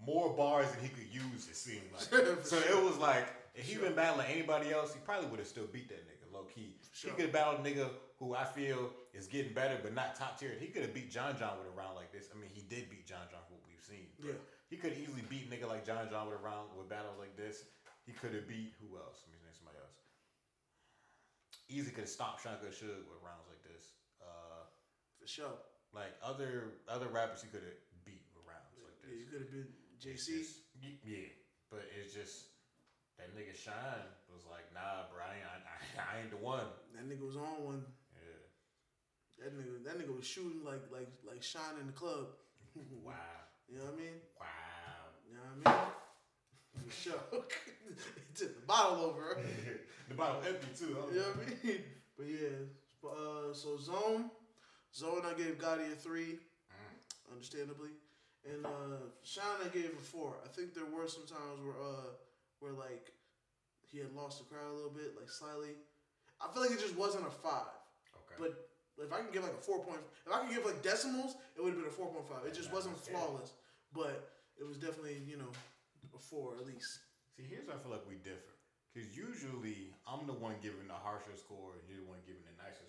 [0.00, 1.48] more bars than he could use.
[1.48, 2.02] It seemed like.
[2.46, 2.78] So sure.
[2.78, 5.88] it was like if he been battling anybody else, he probably would have still beat
[5.88, 6.11] that nigga
[6.42, 6.74] low key.
[6.92, 7.10] sure.
[7.10, 7.88] He could have battled a nigga
[8.18, 10.54] who I feel is getting better, but not top tier.
[10.58, 12.28] He could have beat John John with a round like this.
[12.34, 14.10] I mean, he did beat John John for what we've seen.
[14.18, 14.40] but Yeah.
[14.70, 17.64] He could easily beat nigga like John John with a round with battles like this.
[18.06, 19.22] He could have beat who else?
[19.26, 19.94] Let me name somebody else.
[21.68, 23.94] Easy could have stopped Good Suge with rounds like this.
[24.20, 24.64] Uh,
[25.20, 25.56] For sure.
[25.92, 29.30] like other other rappers, he could have beat with rounds like Yeah, you this.
[29.32, 29.68] could have been
[30.00, 30.38] JC.
[30.40, 30.58] just-
[31.04, 31.28] yeah,
[31.70, 32.51] but it's just
[33.22, 34.02] that nigga Shine
[34.34, 36.66] was like, nah, bro, I ain't, I, I, ain't the one.
[36.94, 37.82] That nigga was on one.
[38.18, 38.42] Yeah.
[39.46, 42.26] That nigga, that nigga was shooting like like like shine in the club.
[43.04, 43.12] Wow.
[43.68, 44.18] You know what I mean?
[44.40, 45.02] Wow.
[45.28, 45.92] You know what I mean?
[46.90, 47.20] Sure.
[47.32, 49.38] he took the bottle over.
[50.08, 50.96] the bottle empty too.
[50.98, 51.06] Huh?
[51.12, 51.80] You know what I mean?
[52.16, 52.58] But yeah.
[53.04, 54.30] Uh, so zone,
[54.94, 56.38] zone I gave Gotti a three,
[56.72, 57.32] Mm.
[57.32, 57.90] understandably,
[58.44, 60.36] and uh, Shine I gave a four.
[60.44, 62.08] I think there were some times where uh
[62.62, 63.10] where like
[63.82, 65.74] he had lost the crowd a little bit, like slightly.
[66.38, 67.74] I feel like it just wasn't a five.
[68.14, 68.38] Okay.
[68.38, 68.70] But
[69.02, 71.60] if I can give like a four point, if I can give like decimals, it
[71.60, 72.46] would have been a four point five.
[72.46, 73.58] It just wasn't flawless,
[73.90, 75.50] but it was definitely you know
[76.14, 77.02] a four at least.
[77.34, 78.54] See, here's where I feel like we differ.
[78.92, 82.52] Because usually I'm the one giving the harsher score and you're the one giving the
[82.60, 82.84] nicer.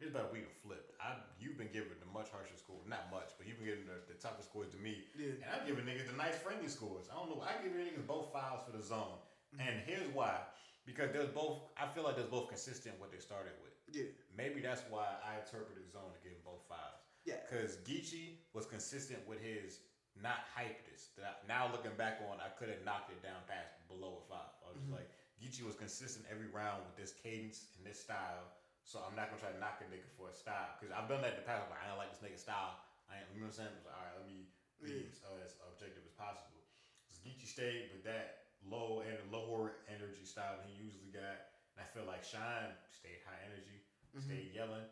[0.00, 0.96] Here's about we done flipped.
[0.96, 4.00] I you've been giving the much harsher score, not much, but you've been giving the,
[4.08, 5.04] the tougher scores to me.
[5.12, 5.36] Yeah.
[5.44, 7.04] And I'm giving niggas the nice friendly scores.
[7.12, 7.44] I don't know.
[7.44, 9.20] I give niggas both files for the zone.
[9.52, 9.60] Mm-hmm.
[9.60, 10.40] And here's why.
[10.88, 13.76] Because there's both I feel like there's both consistent what they started with.
[13.92, 17.04] Yeah, Maybe that's why I interpreted zone to give him both fives.
[17.28, 19.84] yeah, Because Geechi was consistent with his
[20.16, 21.12] not hype this.
[21.20, 24.24] That I- now looking back on, I could have knocked it down past below a
[24.32, 24.48] five.
[24.64, 25.10] I was just like,
[25.42, 28.48] Geechi was consistent every round with this cadence and this style.
[28.90, 30.74] So I'm not gonna try to knock a nigga for a style.
[30.74, 31.62] Because I've done that in the past.
[31.62, 32.74] I'm like, I don't like this nigga style.
[33.06, 33.74] I ain't, you know what I'm saying?
[33.86, 34.50] Like, all right, let me
[34.82, 36.58] be as, uh, as objective as possible.
[37.06, 41.54] Because Geechi stayed with that low and lower energy style he usually got.
[41.78, 43.78] And I feel like Shine stayed high energy,
[44.18, 44.82] stayed yelling.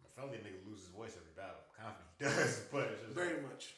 [0.00, 1.60] I felt that nigga lose his voice every battle.
[1.76, 3.76] I'm confident he does, but it's just very like, much.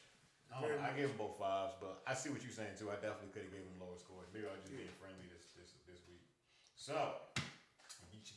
[0.55, 2.87] I, very I gave him both fives, but I see what you're saying too.
[2.87, 4.31] I definitely could have gave him lower scores.
[4.31, 6.23] Maybe I was just being friendly this this this week.
[6.79, 6.95] So,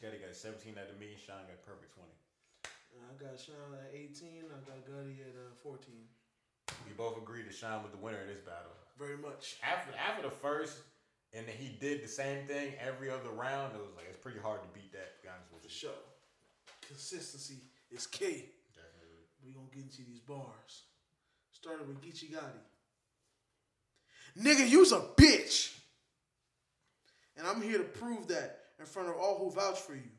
[0.00, 1.12] Geechi got got 17 out of me.
[1.20, 2.08] Sean got perfect 20.
[3.10, 4.44] I got Sean at eighteen.
[4.50, 6.04] I got Gotti at uh, fourteen.
[6.86, 8.72] We both agreed that Sean was the winner of this battle.
[8.98, 9.56] Very much.
[9.62, 10.78] After after the first,
[11.32, 13.74] and then he did the same thing every other round.
[13.74, 15.16] It was like it's pretty hard to beat that.
[15.26, 15.70] Honest with you.
[15.70, 15.90] sure.
[16.86, 17.58] Consistency
[17.90, 18.46] is key.
[18.74, 19.26] Definitely.
[19.44, 20.84] We gonna get into these bars.
[21.52, 22.64] Started with Geechi Gotti.
[24.38, 25.76] Nigga, you's a bitch.
[27.36, 30.10] And I'm here to prove that in front of all who vouch for you.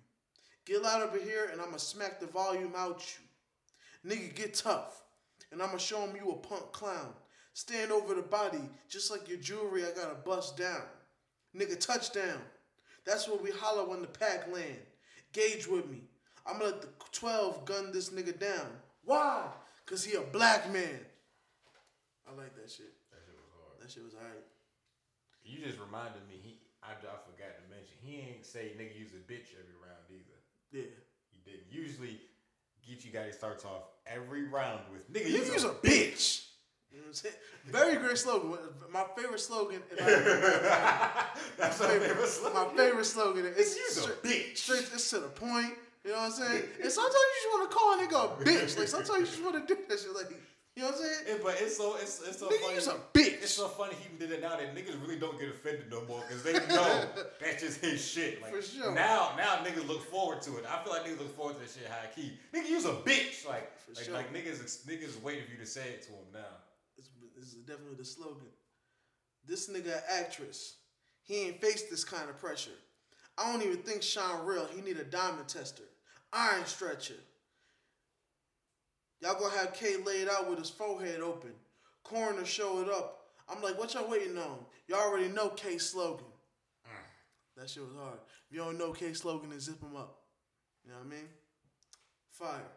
[0.66, 3.04] Get loud over here and I'ma smack the volume out
[4.06, 4.10] you.
[4.10, 5.02] Nigga, get tough.
[5.52, 7.14] And I'ma show him you a punk clown.
[7.54, 10.84] Stand over the body, just like your jewelry, I gotta bust down.
[11.58, 12.40] Nigga, touchdown.
[13.06, 14.80] That's what we holler when the pack land.
[15.34, 16.04] Gauge with me.
[16.46, 18.68] I'ma let the 12 gun this nigga down.
[19.04, 19.48] Why?
[19.86, 21.00] Cause he a black man.
[22.26, 22.94] I like that shit.
[23.12, 23.82] That shit was hard.
[23.82, 24.46] That shit was alright.
[25.44, 26.40] You just reminded me.
[26.42, 27.31] He I, I forgot to mention.
[28.12, 30.40] He ain't say nigga use a bitch every round either.
[30.74, 30.92] Yeah.
[31.32, 31.72] He didn't.
[31.72, 32.20] Usually,
[32.86, 36.48] Geechi Gotti starts off every round with nigga use use a a bitch.
[36.92, 37.36] You know what I'm saying?
[37.68, 38.58] Very great slogan.
[38.92, 39.82] My favorite slogan.
[39.92, 39.98] If
[41.58, 42.54] That's my my favorite, favorite slogan.
[42.76, 43.46] my favorite slogan.
[43.56, 44.58] It's Use a straight, bitch.
[44.58, 44.90] straight.
[44.94, 45.74] It's to the point.
[46.04, 46.64] You know what I'm saying?
[46.84, 48.78] And sometimes you just want to call a nigga a bitch.
[48.78, 50.14] Like sometimes you just want to do that shit.
[50.14, 50.36] Like
[50.76, 51.16] you know what I'm saying?
[51.28, 52.74] Yeah, but it's so it's it's so Nigga, funny.
[52.76, 53.42] you's a bitch.
[53.44, 56.22] It's so funny he did it now that niggas really don't get offended no more
[56.28, 57.06] because they know
[57.42, 58.42] that's just his shit.
[58.42, 58.94] Like For sure.
[58.94, 60.66] now, now niggas look forward to it.
[60.70, 62.34] I feel like niggas look forward to that shit high key.
[62.54, 63.46] Nigga, use a bitch.
[63.48, 64.14] Like, For like, sure.
[64.14, 66.40] like niggas, niggas waiting for you to say it to him now.
[66.96, 68.48] This, this is definitely the slogan.
[69.46, 70.76] This nigga actress.
[71.24, 72.72] He ain't faced this kind of pressure.
[73.38, 74.68] I don't even think Sean real.
[74.74, 75.84] He need a diamond tester.
[76.34, 77.16] Iron stretcher.
[79.22, 81.52] Y'all gonna have K laid out with his forehead open.
[82.04, 83.20] Coroner showed up.
[83.48, 84.60] I'm like, what y'all waiting on?
[84.88, 86.26] Y'all already know K slogan.
[86.88, 87.62] Mm.
[87.62, 88.20] That shit was hard.
[88.50, 90.18] If you don't know K slogan, then zip him up.
[90.84, 91.30] You know what I mean?
[92.32, 92.72] Fire.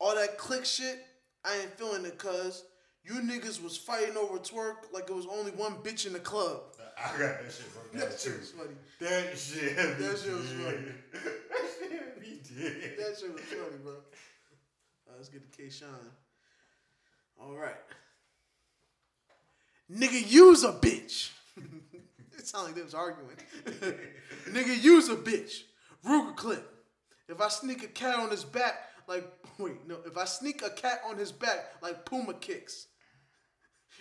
[0.00, 0.98] All that click shit,
[1.44, 2.64] I ain't feeling it, cuz.
[3.04, 6.62] You niggas was fighting over Twork like it was only one bitch in the club.
[6.98, 8.74] I got that shit broke down That shit was funny.
[9.00, 9.76] That shit.
[9.76, 10.78] That shit was funny.
[11.12, 12.94] that shit be dead.
[12.98, 13.94] That shit was funny, bro.
[15.14, 15.88] Alright, let's get to K Shine.
[17.40, 17.76] All right.
[19.92, 21.30] Nigga, use a bitch.
[22.36, 23.36] it sounded like they was arguing.
[24.48, 25.62] Nigga, use a bitch.
[26.04, 26.68] Ruger clip.
[27.28, 28.74] If I sneak a cat on his back,
[29.06, 29.24] like
[29.58, 29.98] wait, no.
[30.04, 32.88] If I sneak a cat on his back, like Puma kicks.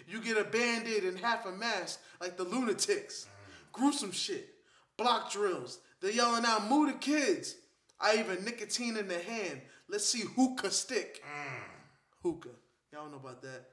[0.07, 3.27] You get a band-aid and half a mask, like the lunatics.
[3.71, 4.49] Gruesome shit.
[4.97, 5.79] Block drills.
[6.01, 7.55] They're yelling out, "Move the kids."
[7.99, 9.61] I even nicotine in the hand.
[9.89, 11.23] Let's see hookah stick.
[11.23, 11.63] Mm.
[12.23, 12.49] Hookah.
[12.91, 13.69] Y'all don't know about that.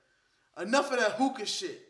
[0.60, 1.80] Enough of that hookah shit.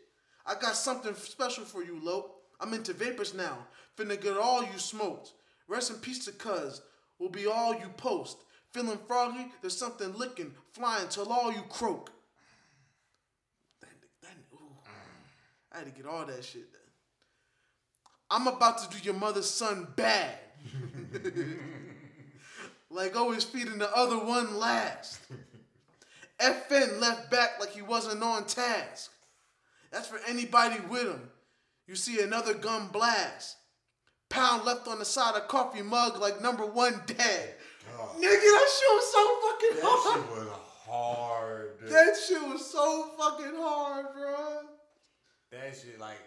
[0.45, 2.37] I got something special for you, Lope.
[2.59, 3.57] I'm into vapors now.
[3.97, 5.33] Finna get all you smoked.
[5.67, 6.81] Rest in peace to cuz.
[7.19, 8.37] Will be all you post.
[8.71, 9.51] Feeling froggy?
[9.61, 12.11] There's something licking, flying till all you croak.
[13.81, 13.89] That,
[14.21, 14.57] that, ooh.
[15.73, 16.67] I had to get all that shit.
[18.29, 20.35] I'm about to do your mother's son bad.
[22.91, 25.19] like oh, always feeding the other one last.
[26.39, 29.11] FN left back like he wasn't on task.
[29.91, 31.29] That's for anybody with him.
[31.87, 33.57] You see another gun blast.
[34.29, 37.55] Pound left on the side of coffee mug like number one dead.
[37.99, 38.15] Oh.
[38.15, 40.21] Nigga, that shit was so fucking That hard.
[40.21, 40.47] shit was
[40.87, 41.69] hard.
[41.89, 44.59] That shit was so fucking hard, bro.
[45.51, 46.17] That shit like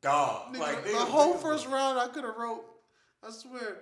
[0.00, 0.54] dog.
[0.54, 2.64] Nigga, like the whole first round I could have wrote.
[3.26, 3.78] I swear.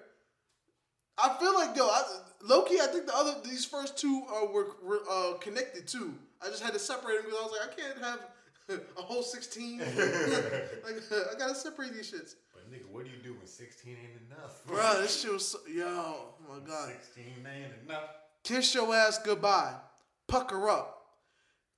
[1.18, 2.02] I feel like though, I,
[2.42, 6.14] low key, I think the other these first two uh, were, were uh, connected too.
[6.42, 9.22] I just had to separate them because I was like, I can't have a whole
[9.22, 9.78] sixteen.
[9.80, 12.34] like I gotta separate these shits.
[12.52, 14.64] But nigga, what do you do when 16 ain't enough?
[14.66, 16.92] Bro, this shit was so, yo, oh my god.
[17.14, 18.10] 16 ain't enough.
[18.42, 19.74] Kiss your ass goodbye.
[20.28, 21.04] Pucker up.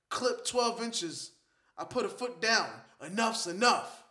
[0.09, 1.31] Clip 12 inches.
[1.77, 2.67] I put a foot down.
[3.05, 4.03] Enough's enough.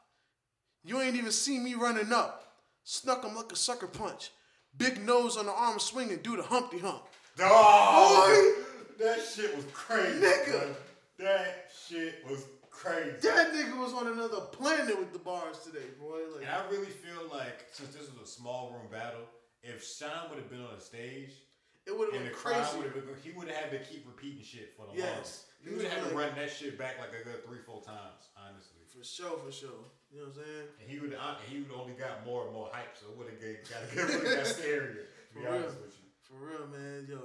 [0.84, 2.52] You ain't even see me running up.
[2.84, 4.30] Snuck him like a sucker punch.
[4.78, 7.02] Big nose on the arm swinging, do the Humpty Hump.
[7.36, 7.48] Dog.
[7.48, 8.62] Boy.
[9.04, 10.20] That shit was crazy.
[10.24, 10.50] Nigga.
[10.50, 10.74] bro.
[11.18, 13.16] That shit was crazy.
[13.22, 16.18] That nigga was on another planet with the bars today, boy.
[16.34, 19.22] Like, And I really feel like since this was a small room battle,
[19.62, 21.30] if Sean would have been on the stage
[21.86, 22.76] it would have been crazy.
[22.76, 25.08] would have been, he would have had to keep repeating shit for the Yes.
[25.08, 25.44] longest.
[25.64, 28.28] He would have had to run that shit back like a good three, four times,
[28.36, 28.82] honestly.
[28.94, 29.88] For sure, for sure.
[30.10, 30.66] You know what I'm saying?
[30.80, 31.12] And he would,
[31.48, 34.46] he would only got more and more hype, so it would have got, got, got
[34.48, 35.04] scarier.
[35.04, 35.84] To be For honest real.
[35.84, 36.08] with you.
[36.24, 37.04] For real, man.
[37.08, 37.20] Yo,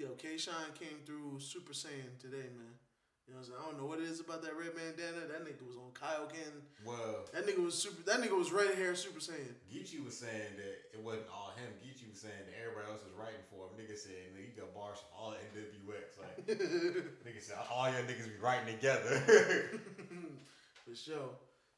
[0.00, 2.76] yo, K Shine came through Super Saiyan today, man.
[3.24, 3.60] You know what I'm saying?
[3.60, 5.24] I don't know what it is about that red bandana.
[5.32, 6.60] That nigga was on Kaioken.
[6.84, 8.04] Well, That nigga was super.
[8.04, 9.56] That nigga was red hair Super Saiyan.
[9.72, 11.72] Geechi was saying that it wasn't all him.
[11.80, 13.80] Geechi was saying that everybody else was writing for him.
[13.80, 16.20] Nigga said nigga, he got bars from all NWX.
[16.20, 16.36] Like
[17.24, 19.12] nigga said, all your niggas be writing together.
[20.84, 21.32] For sure.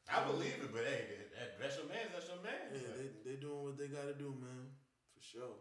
[0.07, 2.07] I believe it, but hey, that, that, that's your man.
[2.13, 2.63] That's your man.
[2.71, 4.71] Yeah, they they doing what they gotta do, man.
[5.15, 5.55] For sure.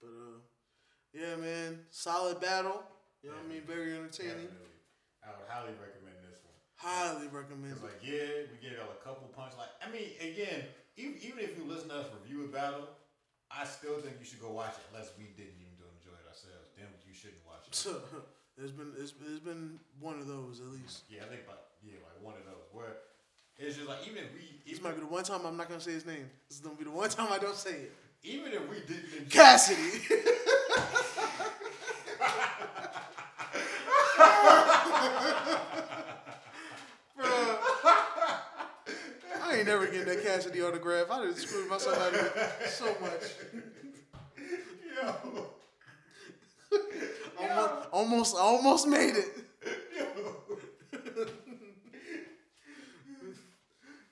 [0.00, 0.38] But uh,
[1.12, 1.86] yeah, man.
[1.90, 2.82] Solid battle.
[3.22, 3.64] You know what I mean?
[3.66, 4.46] Very entertaining.
[4.46, 4.78] Definitely.
[5.24, 6.54] I would highly recommend this one.
[6.78, 9.58] Highly recommend It's like, yeah, we get a couple punch.
[9.58, 10.62] Like, I mean, again,
[10.94, 12.86] even, even if you listen to us review a battle,
[13.50, 16.26] I still think you should go watch it unless we didn't even do enjoy it
[16.30, 16.70] ourselves.
[16.78, 17.74] Then you shouldn't watch it.
[17.82, 17.98] So
[18.54, 21.04] there's been it's, it's been one of those at least.
[21.10, 23.04] Yeah, I think about yeah, like one of those where
[23.58, 25.80] it's just like even if we This might be the one time I'm not gonna
[25.80, 26.28] say his name.
[26.48, 27.92] This is gonna be the one time I don't say it.
[28.22, 30.00] even if we didn't enjoy Cassidy.
[39.42, 41.10] I ain't never getting that Cassidy autograph.
[41.10, 43.34] I done screwed myself out of it so much.
[44.96, 45.46] yo,
[47.38, 49.28] Almost, almost, almost made it.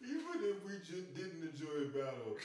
[0.05, 2.37] even if we just didn't enjoy a battle,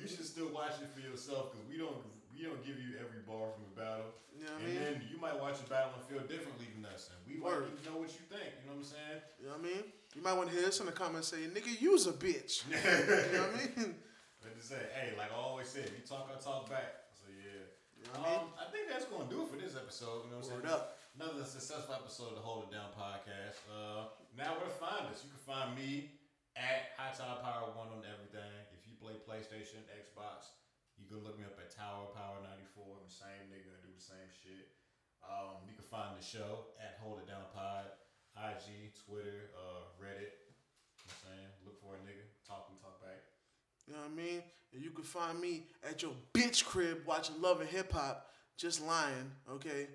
[0.00, 1.96] you should still watch it for yourself because we don't
[2.36, 4.12] we don't give you every bar from a battle.
[4.36, 4.84] You know what I and mean?
[4.84, 7.72] then you might watch a battle and feel differently than us, and we might Word.
[7.72, 8.52] need to know what you think.
[8.60, 9.18] You know what I'm saying?
[9.40, 9.82] You know what I mean?
[10.12, 12.66] You might want to hear this in the comments say, nigga, you's a bitch.
[12.74, 13.94] You know what I mean?
[14.42, 17.10] But to say, hey, like I always say, you talk, I talk back.
[17.18, 17.66] So yeah.
[17.98, 18.42] You know what I mean?
[18.46, 20.22] Um, I think that's gonna do it for this episode.
[20.26, 20.78] You know what I'm Word saying?
[20.78, 21.02] up.
[21.18, 23.58] Another successful episode of the Hold It Down podcast.
[23.66, 25.26] Uh, now where to find us?
[25.26, 26.14] You can find me
[26.54, 28.54] at High Tower Power One on everything.
[28.70, 30.54] If you play PlayStation, Xbox,
[30.94, 32.86] you can look me up at Tower Power 94.
[32.86, 34.70] I'm the same nigga and do the same shit.
[35.26, 37.95] Um, you can find the show at Hold It Down Pod,
[38.36, 40.36] IG, Twitter, uh, Reddit.
[40.36, 41.48] You know I'm saying?
[41.64, 42.24] Look for a nigga.
[42.46, 43.22] Talk, and talk back.
[43.86, 44.42] You know what I mean?
[44.74, 48.84] And you can find me at your bitch crib watching Love and Hip Hop, just
[48.84, 49.86] lying, okay?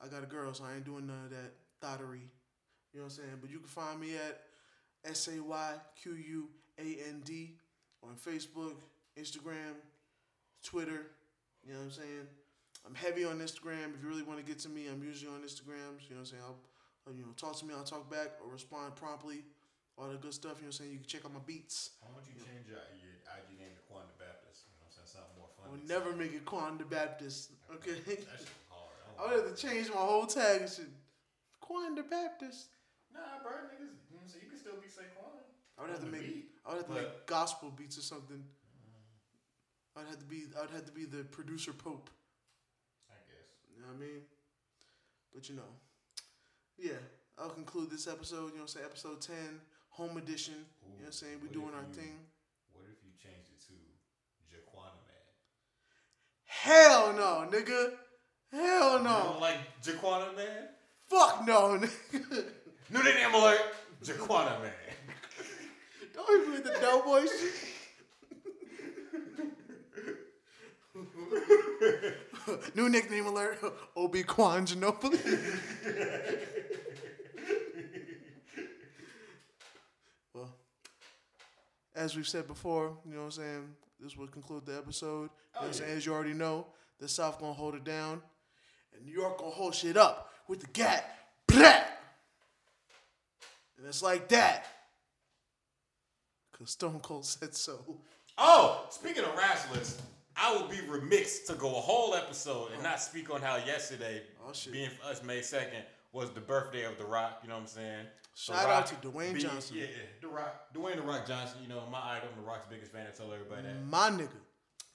[0.00, 2.30] I got a girl, so I ain't doing none of that thottery.
[2.92, 3.38] You know what I'm saying?
[3.40, 4.40] But you can find me at
[5.04, 6.48] S A Y Q U
[6.78, 7.56] A N D
[8.02, 8.76] on Facebook,
[9.18, 9.74] Instagram,
[10.64, 11.06] Twitter.
[11.64, 12.26] You know what I'm saying?
[12.86, 13.94] I'm heavy on Instagram.
[13.94, 16.00] If you really want to get to me, I'm usually on Instagram.
[16.08, 16.42] You know what I'm saying?
[16.46, 16.58] I'll,
[17.10, 17.74] you know, talk to me.
[17.74, 19.42] I'll talk back or respond promptly.
[19.98, 20.62] All the good stuff.
[20.62, 20.92] You know what I'm saying?
[20.92, 21.98] You can check out my beats.
[22.00, 24.64] Why don't you change your, your IG name to Quan the Baptist?
[24.64, 25.10] You know what I'm saying?
[25.18, 25.66] Something more fun.
[25.66, 27.52] I would never make it Quan the Baptist.
[27.74, 27.98] Okay.
[28.06, 28.94] That shit hard.
[29.18, 30.88] I would have to change my whole tag and shit.
[31.60, 32.72] Quan the Baptist.
[33.12, 33.92] Nah, bro, niggas.
[34.08, 35.42] You what You can still be Saquon.
[35.76, 36.22] I would have to make.
[36.22, 38.40] beat, I would have to make gospel beats or something.
[38.40, 40.00] Mm.
[40.00, 40.48] I'd have to be.
[40.56, 42.08] I'd have to be the producer pope.
[43.10, 43.52] I guess.
[43.76, 44.22] You know what I mean?
[45.34, 45.72] But you know,
[46.78, 46.92] yeah.
[47.38, 48.36] I'll conclude this episode.
[48.36, 50.54] You know, what I'm saying episode ten, home edition.
[50.54, 52.18] you know, what I'm saying We're doing our you- thing.
[52.72, 53.74] What if you changed it to
[54.54, 55.32] Jaquana Man?
[56.44, 57.92] Hell no, nigga.
[58.52, 59.22] Hell You no.
[59.24, 60.68] don't like Jaquana Man?
[61.06, 62.44] Fuck no, nigga.
[62.90, 63.60] New name alert,
[64.04, 64.72] Jaquana Man.
[66.14, 67.54] Don't me with the Doughboy shit.
[72.74, 73.58] New nickname alert:
[73.96, 75.18] Obi Quan Ginobili.
[82.02, 83.76] As we've said before, you know what I'm saying.
[84.00, 85.30] This will conclude the episode.
[85.54, 85.96] You know Oh, saying?
[85.96, 86.66] As you already know,
[86.98, 88.20] the South gonna hold it down,
[88.94, 91.04] and New York gonna hold shit up with the gat.
[91.46, 91.84] Blah!
[93.78, 94.66] And it's like that.
[96.58, 98.00] Cause Stone Cold said so.
[98.36, 100.00] Oh, speaking of wrestlers,
[100.36, 102.82] I would be remiss to go a whole episode and oh.
[102.82, 105.82] not speak on how yesterday, Oh, being for us May 2nd,
[106.12, 107.40] was the birthday of The Rock.
[107.42, 108.04] You know what I'm saying?
[108.04, 109.76] The Shout out to Dwayne being- Johnson.
[109.76, 109.88] Yeah, yeah,
[110.20, 110.72] The Rock.
[110.74, 112.28] Dwayne The Rock Johnson, you know, my idol.
[112.34, 113.06] I'm The Rock's biggest fan.
[113.06, 113.84] I tell everybody that.
[113.86, 114.28] My nigga.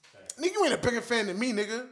[0.02, 0.38] Fact.
[0.38, 1.86] Nigga, you ain't a bigger fan than me, nigga.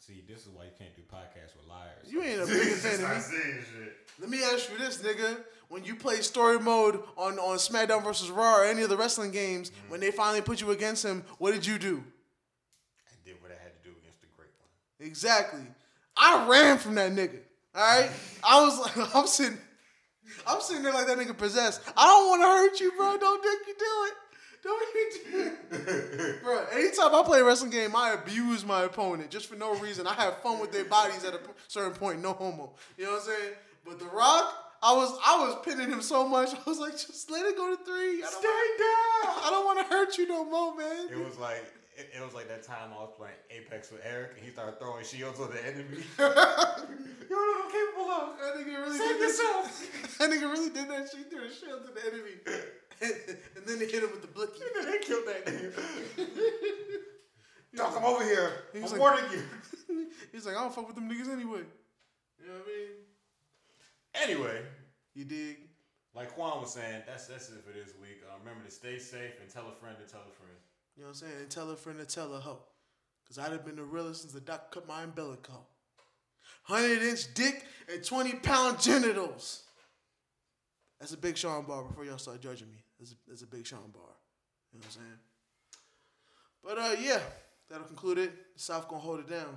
[0.00, 2.10] See, this is why you can't do podcasts with liars.
[2.10, 3.20] You ain't a bigger fan than me.
[3.20, 3.96] saying shit.
[4.20, 5.36] Let me ask you this, nigga.
[5.68, 9.32] When you play story mode on, on SmackDown versus Raw or any of the wrestling
[9.32, 9.90] games, Mm-hmm.
[9.90, 12.02] when they finally put you against him, what did you do?
[13.06, 15.06] I did what I had to do against the great one.
[15.06, 15.60] Exactly.
[16.16, 17.40] I ran from that nigga.
[17.78, 18.10] All right.
[18.42, 19.56] I was like, I'm sitting,
[20.46, 21.80] I'm sitting there like that nigga possessed.
[21.96, 23.16] I don't want to hurt you, bro.
[23.18, 24.14] Don't think you do it.
[24.64, 26.64] Don't you do it, bro.
[26.72, 30.08] Anytime I play a wrestling game, I abuse my opponent just for no reason.
[30.08, 32.20] I have fun with their bodies at a certain point.
[32.20, 32.72] No homo.
[32.96, 33.54] You know what I'm saying?
[33.86, 34.52] But The Rock,
[34.82, 36.48] I was, I was pinning him so much.
[36.54, 38.24] I was like, just let it go to three.
[38.24, 39.44] I don't, down.
[39.44, 41.08] I don't want to hurt you no more, man.
[41.12, 41.64] It was like
[41.98, 44.78] it, it was like that time I was playing Apex with Eric and he started
[44.78, 46.02] throwing shields on the enemy.
[46.18, 48.38] You're not capable of.
[48.38, 49.28] That nigga really Save did that.
[49.28, 50.18] yourself.
[50.18, 51.30] That nigga really did that shit.
[51.30, 52.34] Threw a shield to the enemy.
[53.02, 54.60] and then they hit him with the blicky.
[54.84, 55.72] they killed that nigga.
[57.76, 58.50] Dog, come over here.
[58.72, 59.42] He I'm like- warning you.
[60.32, 61.62] He's like, I don't fuck with them niggas anyway.
[62.40, 64.38] You know what I mean?
[64.38, 64.62] Anyway,
[65.14, 65.58] You dig?
[66.14, 68.18] like Quan was saying, that's that's it for this week.
[68.26, 70.57] Uh, remember to stay safe and tell a friend to tell a friend.
[70.98, 71.40] You know what I'm saying?
[71.42, 72.58] And tell a friend to tell a hoe.
[73.22, 75.68] Because I'd have been the realest since the doc cut my umbilical.
[76.66, 79.62] 100 inch dick and 20 pound genitals.
[80.98, 82.82] That's a Big Sean bar before y'all start judging me.
[82.98, 84.02] That's a, that's a Big Sean bar.
[84.72, 85.18] You know what I'm saying?
[86.64, 87.20] But uh, yeah,
[87.70, 88.32] that'll conclude it.
[88.56, 89.56] The South gonna hold it down.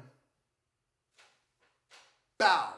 [2.37, 2.73] Bow.